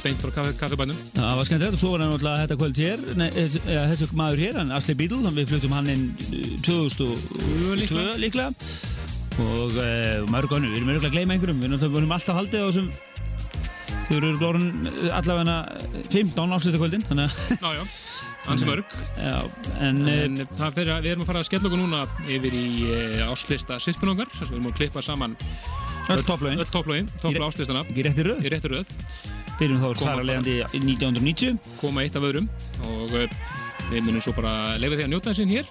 beint 0.04 0.20
frá 0.20 0.30
kaffi, 0.36 0.52
kaffibænum 0.60 0.98
það 1.14 1.36
var 1.38 1.44
skemmtilegt 1.48 1.76
og 1.76 1.80
svo 1.80 1.90
var 1.94 2.00
hann 2.04 2.12
náttúrulega 2.12 2.42
þetta 2.42 2.60
kvöld 2.60 2.76
hér 2.82 2.98
nei, 3.20 3.30
þessi, 3.36 3.58
eða, 3.64 3.84
þessi 3.92 4.04
maður 4.20 4.38
hér, 4.44 4.54
hann 4.60 4.74
Asli 4.76 4.94
Beadle 4.98 5.30
við 5.38 5.46
fluttum 5.52 5.76
hann 5.76 5.92
inn 5.94 6.04
eh, 6.28 6.34
2002 6.66 7.80
líklega. 7.80 8.12
líklega 8.20 8.50
og 9.34 9.72
uh, 9.80 10.22
mörg 10.30 10.50
önnu, 10.54 10.68
við 10.70 10.78
erum 10.78 10.90
örgulega 10.92 11.10
að 11.10 11.16
gleyma 11.16 11.32
einhverjum 11.34 11.62
við 11.64 11.70
vorum 11.96 12.14
alltaf 12.14 12.36
haldið 12.38 12.62
á 12.62 12.68
þessum 12.68 12.88
þau 14.08 14.16
eru 14.18 14.32
glórun 14.40 14.66
allavega 15.14 15.56
15 16.12 16.56
áslýstakvöldin 16.58 17.06
þannig 17.08 17.28
að 17.28 17.54
Já, 17.64 17.70
já, 17.78 17.84
ansi 18.52 18.68
mörg. 18.68 18.96
Já, 19.16 19.38
en, 19.80 20.02
en 20.08 20.36
En 20.44 20.50
það 20.58 20.76
fyrir 20.78 21.00
við 21.04 21.14
erum 21.14 21.24
að 21.24 21.30
fara 21.30 21.42
að 21.42 21.48
skella 21.48 21.70
okkur 21.70 21.80
núna 21.80 22.02
yfir 22.28 22.58
í 22.58 22.66
uh, 22.90 23.24
áslista 23.30 23.78
að 23.78 23.88
við 23.88 24.58
erum 24.58 24.68
að 24.70 24.76
klippa 24.80 25.04
saman 25.04 25.36
öll 26.12 26.20
topplögin, 26.26 27.08
toppla 27.22 27.48
áslistana 27.48 27.84
ekki 27.86 28.04
rétti 28.04 28.26
röð. 28.26 28.44
Í 28.44 28.52
réttu 28.52 28.70
röð, 28.74 28.90
byrjum 29.60 29.80
þá 29.80 30.08
leiðandi 30.20 30.56
í 30.60 30.82
1990 30.82 31.60
koma 31.80 32.04
eitt 32.04 32.18
af 32.20 32.26
öðrum 32.28 32.50
og 32.90 33.14
við 33.90 34.04
munum 34.04 34.20
svo 34.24 34.34
bara 34.36 34.74
leifa 34.80 34.98
því 34.98 35.06
að 35.06 35.12
njóta 35.14 35.32
þessin 35.32 35.54
hér. 35.54 35.70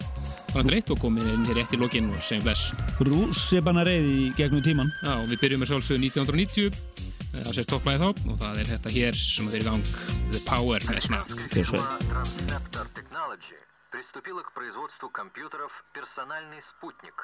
Þannig 0.54 0.68
að 0.68 0.74
reitt 0.76 0.92
og 0.94 1.00
komið 1.02 1.30
inn 1.34 1.46
hér 1.48 1.58
rétt 1.58 1.72
í 1.74 1.80
lokin 1.82 2.10
og 2.14 2.20
segjum 2.22 2.44
bless 2.46 2.74
rússipanna 3.02 3.86
reið 3.88 4.10
í 4.12 4.26
gegnum 4.38 4.62
tíman 4.62 4.92
Já, 5.02 5.16
við 5.26 5.40
byrjum 5.42 5.64
með 5.64 5.72
sjálfsögðu 5.72 6.12
1990 6.12 7.13
eh, 7.34 7.42
það 7.42 7.54
sést 7.58 7.74
topplæði 7.74 8.00
þá 8.04 8.10
og 8.32 8.40
það 8.44 8.62
er 8.64 8.72
þetta 8.74 8.96
hér 8.98 9.20
sem 9.26 9.50
er 9.50 9.60
í 9.60 9.68
gang 9.68 9.86
The 10.32 10.42
Power 10.48 10.90
með 10.90 11.00
svona 11.08 11.22
Kjörsveið 11.54 11.86
Transceptor 12.08 12.86
Technology 12.98 13.60
приступила 13.94 14.42
к 14.42 14.54
производству 14.54 15.10
компьютеров 15.10 15.72
«Персональный 15.94 16.62
спутник». 16.78 17.18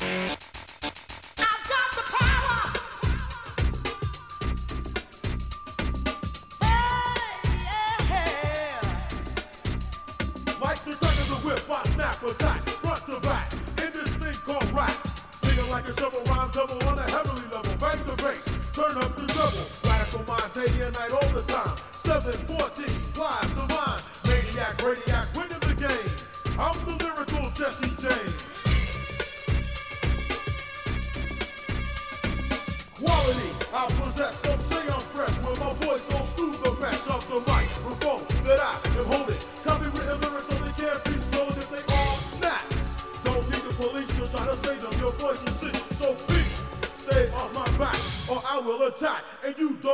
Like 0.00 0.49
turn 18.80 18.96
up 18.96 19.14
the 19.16 19.26
double. 19.26 19.66
Radical 19.84 20.24
mind, 20.24 20.52
day 20.54 20.84
and 20.84 20.94
night, 20.94 21.12
all 21.12 21.28
the 21.36 21.42
time. 21.42 21.76
714, 21.92 22.56
live 22.56 22.59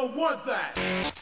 don't 0.07 0.17
want 0.17 0.47
that 0.47 1.13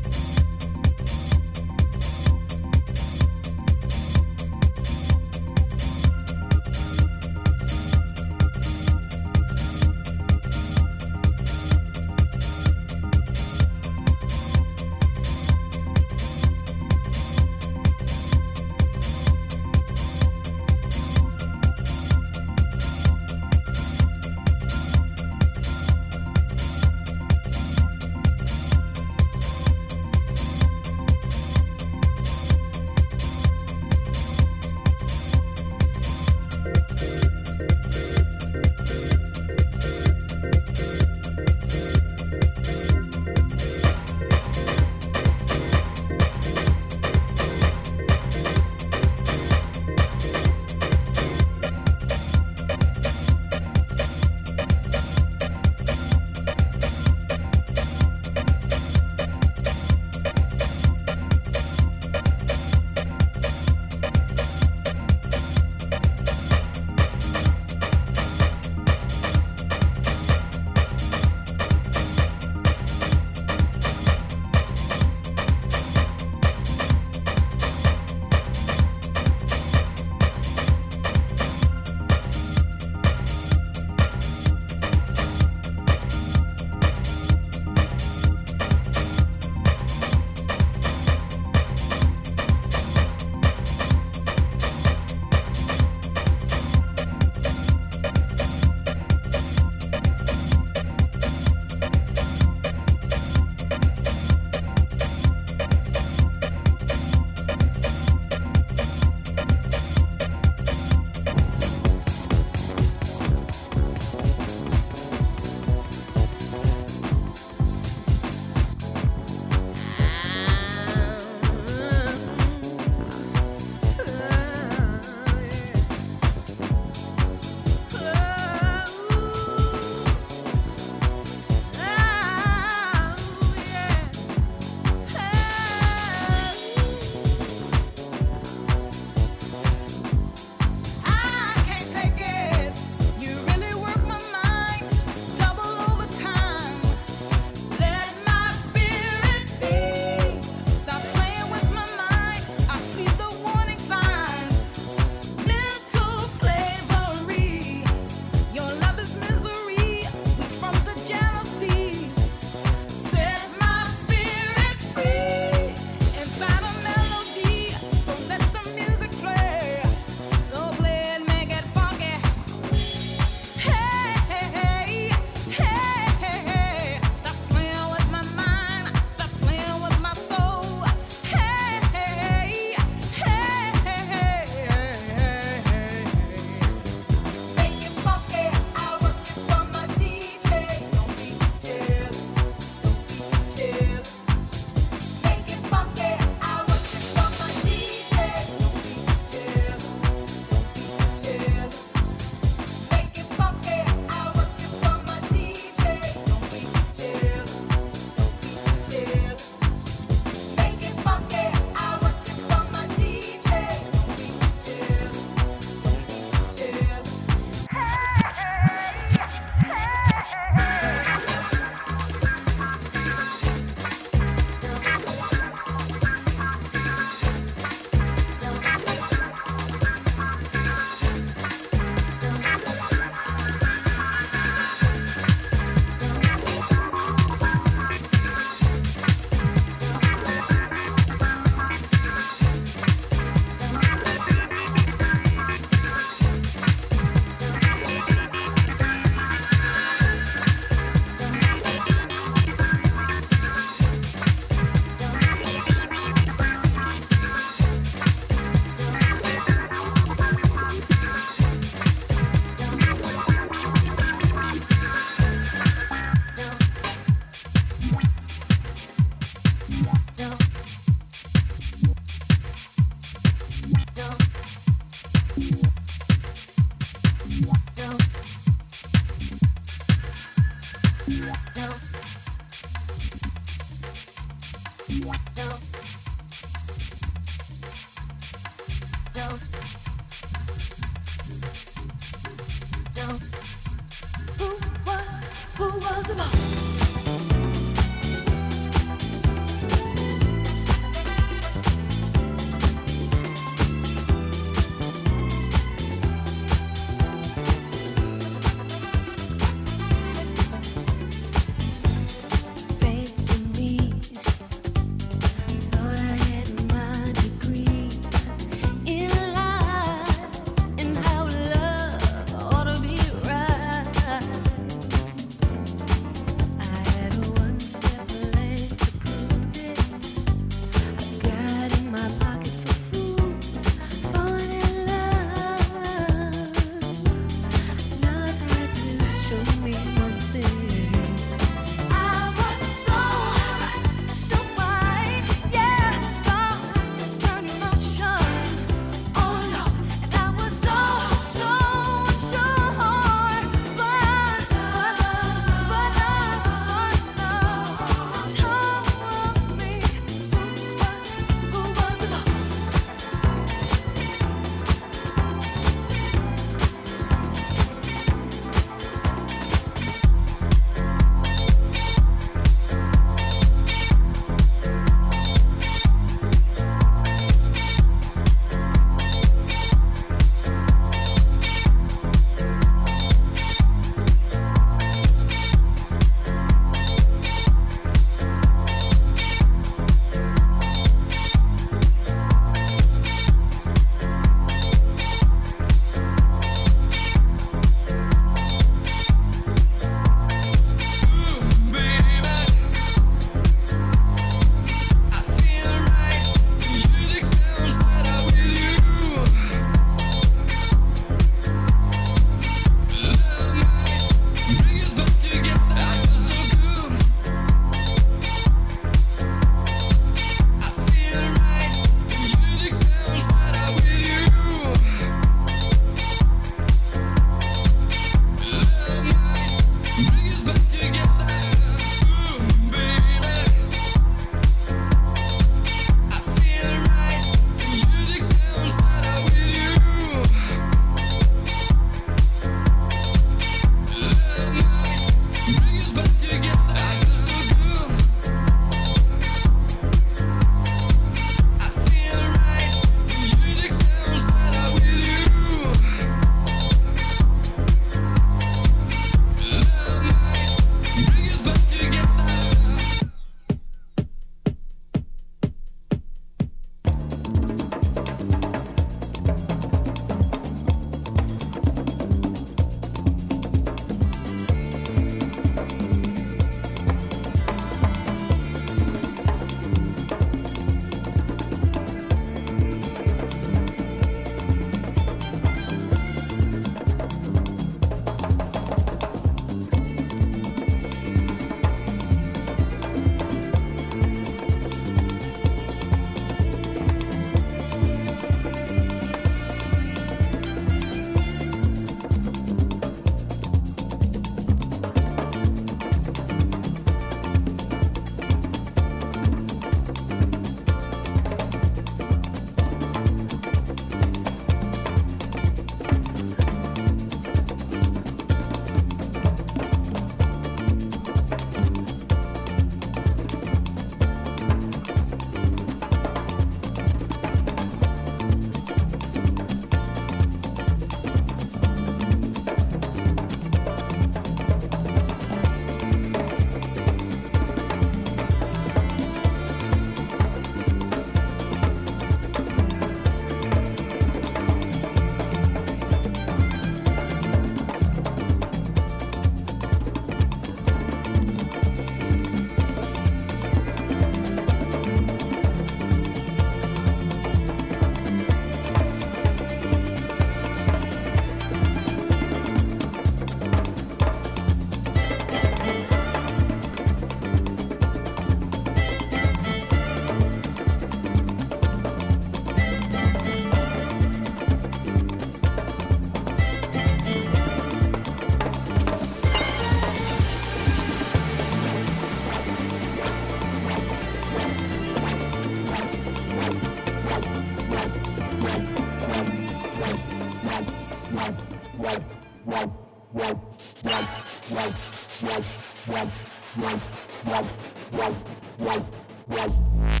Wow. 598.61 600.00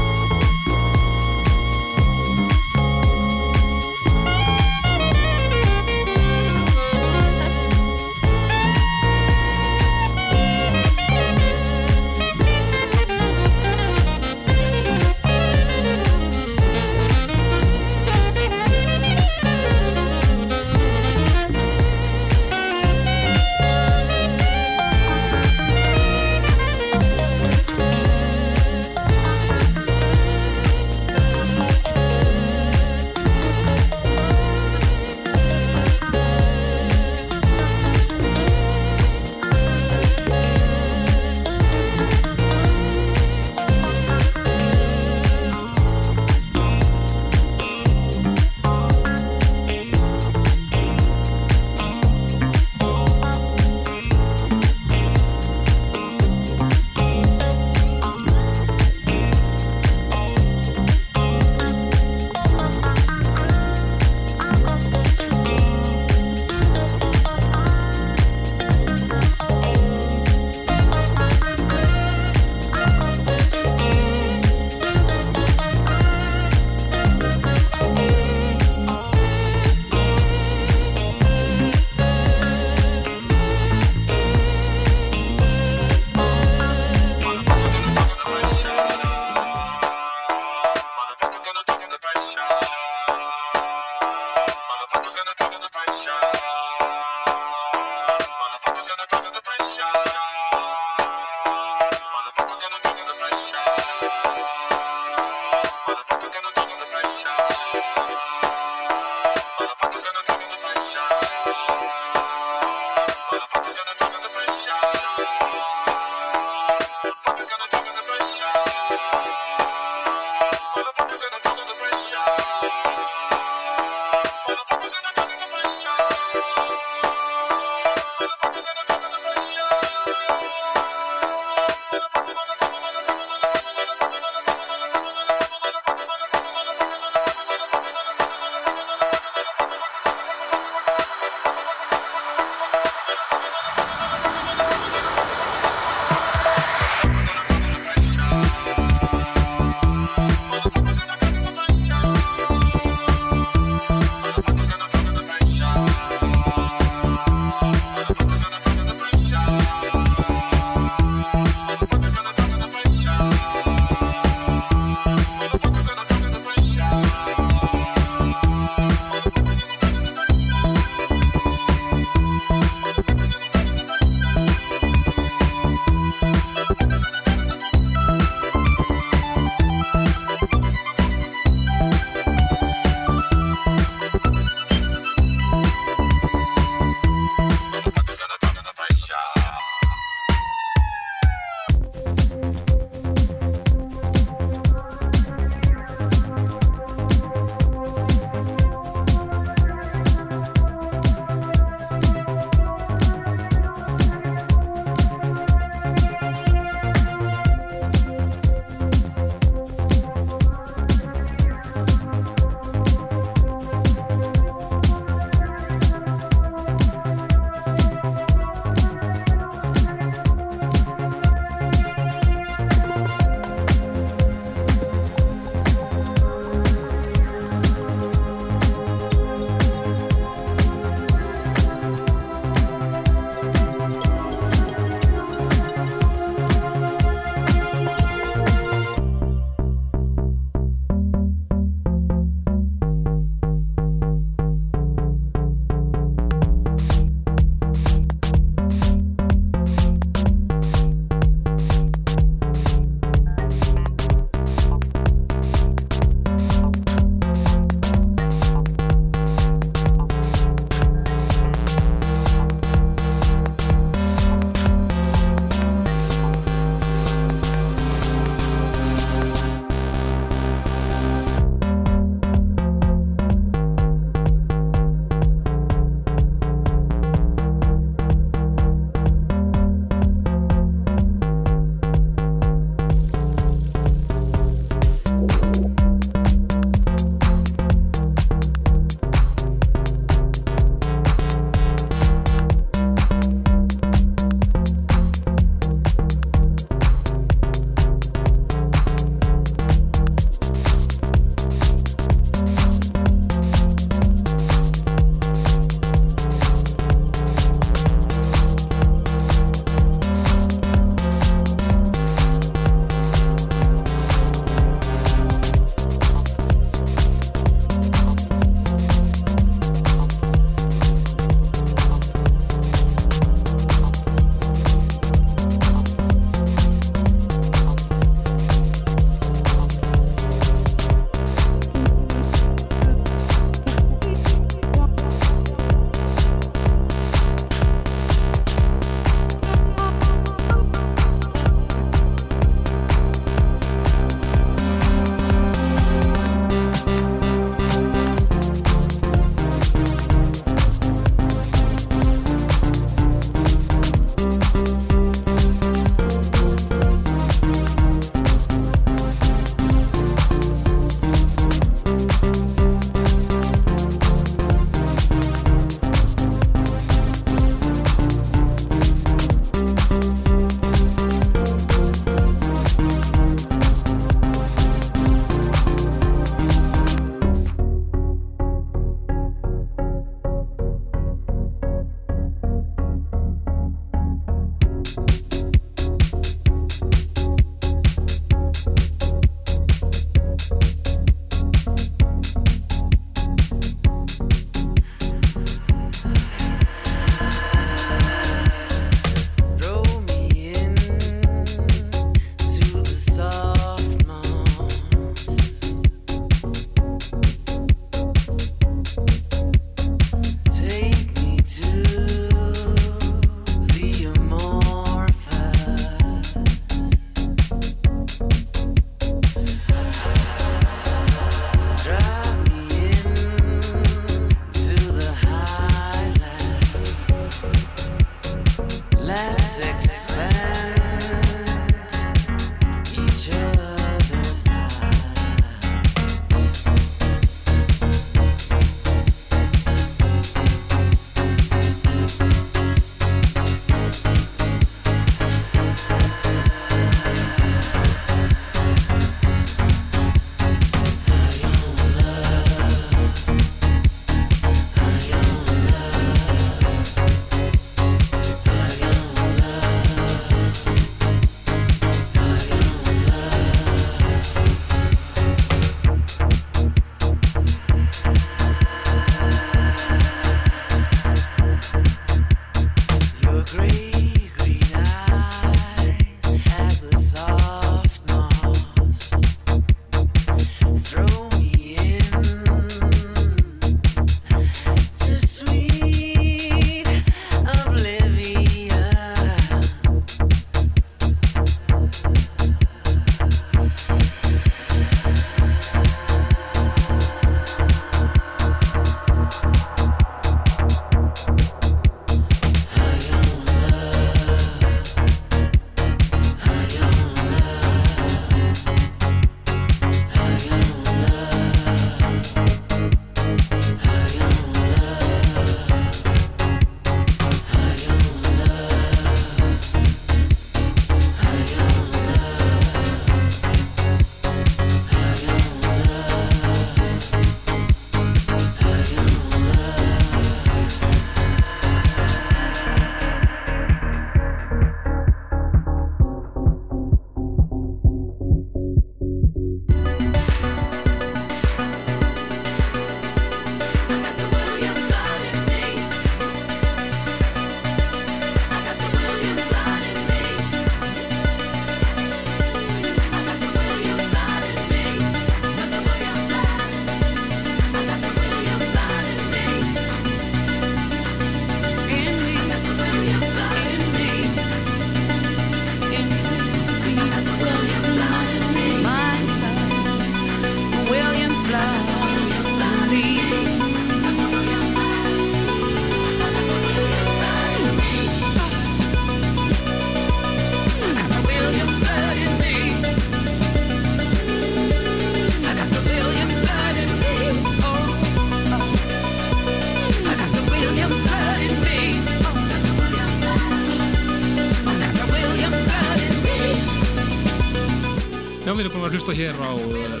Að 599.12 599.18
hlusta 599.18 599.28
hér 599.28 599.36
á 599.44 599.52
uh, 599.52 600.00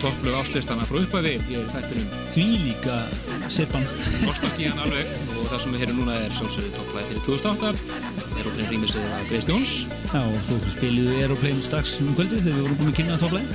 topplög 0.00 0.34
áslistana 0.40 0.86
frá 0.88 0.98
upphæfi 0.98 1.36
ég 1.52 1.60
er 1.60 1.68
þættinum 1.70 2.06
Því 2.32 2.46
líka 2.64 2.96
sirpan 3.52 3.84
Nostalgían 4.24 4.80
alveg 4.82 5.06
og 5.36 5.46
það 5.50 5.62
sem 5.62 5.74
við 5.74 5.82
heyrum 5.84 6.00
núna 6.00 6.16
er 6.24 6.34
sjálfsögðu 6.34 6.72
topplæði 6.74 7.06
fyrir 7.10 7.22
2008 7.28 7.70
Aeroplane 8.40 8.70
rýmisið 8.72 9.06
af 9.12 9.28
Grace 9.28 9.50
Jones. 9.50 9.74
Já, 10.10 10.22
og 10.24 10.42
svo 10.48 10.58
spiluðu 10.74 11.16
Aeroplane 11.20 11.62
strax 11.62 11.98
um 12.02 12.10
kvöldið 12.16 12.46
þegar 12.46 12.58
við 12.58 12.66
vorum 12.66 12.80
búin 12.80 12.92
að 12.92 12.98
kynna 12.98 13.20
topplæði 13.20 13.46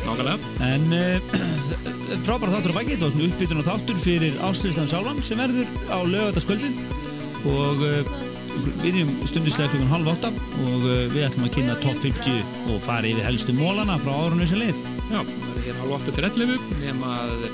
Nákvæmlega. 0.00 0.38
En 0.70 0.84
uh, 1.02 2.16
frábæra 2.24 2.56
þáttur 2.56 2.72
á 2.72 2.78
baki, 2.78 2.94
þetta 2.94 3.08
var 3.08 3.14
svona 3.16 3.28
uppbytun 3.28 3.60
og 3.60 3.68
þáttur 3.68 4.02
fyrir 4.06 4.40
áslistan 4.46 4.88
sjálfan 4.88 5.24
sem 5.26 5.42
verður 5.42 5.68
á 5.92 5.98
lögataskvöldið 6.14 6.80
og 7.50 7.84
uh, 7.84 8.14
erum 8.88 9.10
stundislega 9.28 9.72
klukkan 9.72 9.92
halv 9.92 10.10
átta 10.12 10.30
og 10.30 10.84
uh, 10.84 11.06
við 11.12 11.26
ætlum 11.28 11.48
að 11.48 11.54
kynna 11.56 11.76
top 11.82 11.98
50 12.02 12.70
og 12.72 12.80
fara 12.84 13.10
yfir 13.10 13.26
helstu 13.26 13.54
mólana 13.56 13.98
frá 14.02 14.12
árunni 14.14 14.48
sem 14.48 14.60
leið. 14.62 14.80
Já, 15.10 15.20
það 15.20 15.52
er 15.56 15.66
hér 15.66 15.82
halv 15.82 15.96
8 15.98 16.16
til 16.16 16.28
11 16.30 16.64
nema 16.84 17.12
að 17.24 17.46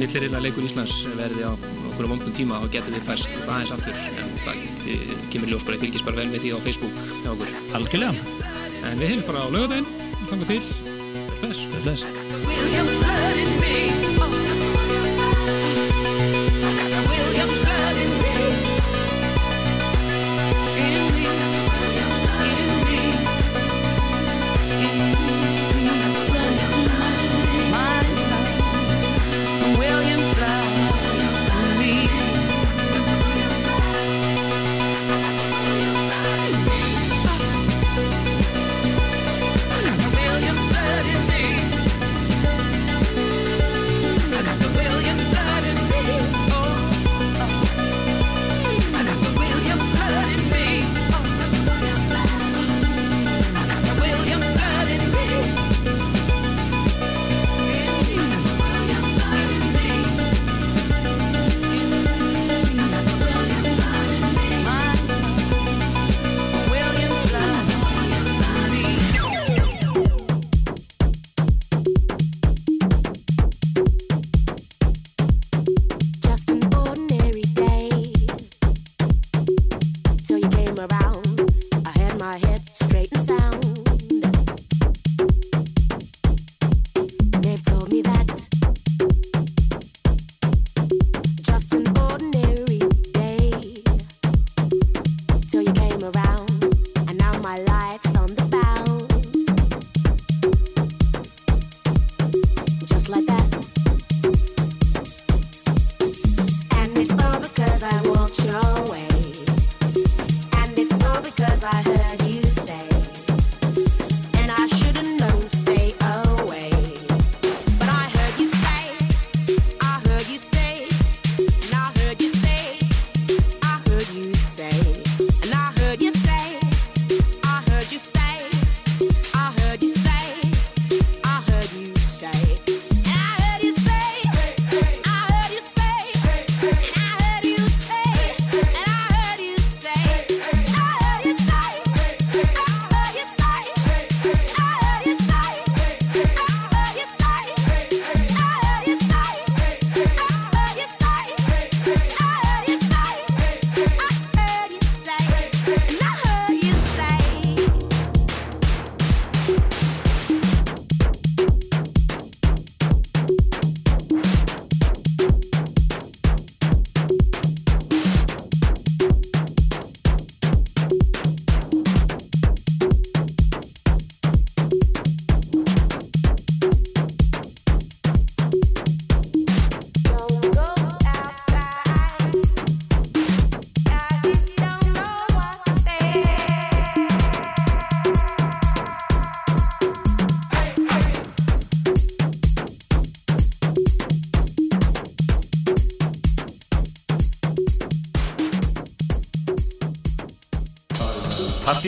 millirilla 0.00 0.40
leikur 0.42 0.66
Íslands 0.66 1.02
verði 1.18 1.44
á 1.44 1.52
okkur 1.90 2.08
vondum 2.14 2.34
tíma 2.36 2.60
og 2.64 2.72
getur 2.72 2.94
við 2.96 3.06
fæst 3.08 3.32
aðeins 3.44 3.74
aftur. 3.76 4.04
En 4.16 4.32
það 4.46 4.62
kemur 5.32 5.52
ljós 5.52 5.66
bara 5.68 5.80
fylgis 5.82 6.06
bara 6.06 6.22
vel 6.22 6.30
með 6.32 6.46
því 6.46 6.54
á 6.56 6.58
Facebook 6.64 7.00
hjá 7.20 7.32
okkur. 7.34 7.56
Algjörlega. 7.78 8.44
En 8.88 9.02
við 9.02 9.14
heilum 9.14 9.26
bara 9.28 9.44
á 9.44 9.48
lögadaginn, 9.52 9.90
þanga 10.30 10.52
til. 10.54 10.62
Bless. 11.40 11.66
Bless 11.84 13.19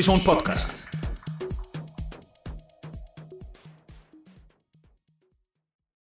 Birgisson 0.02 0.24
Podcast. 0.24 0.81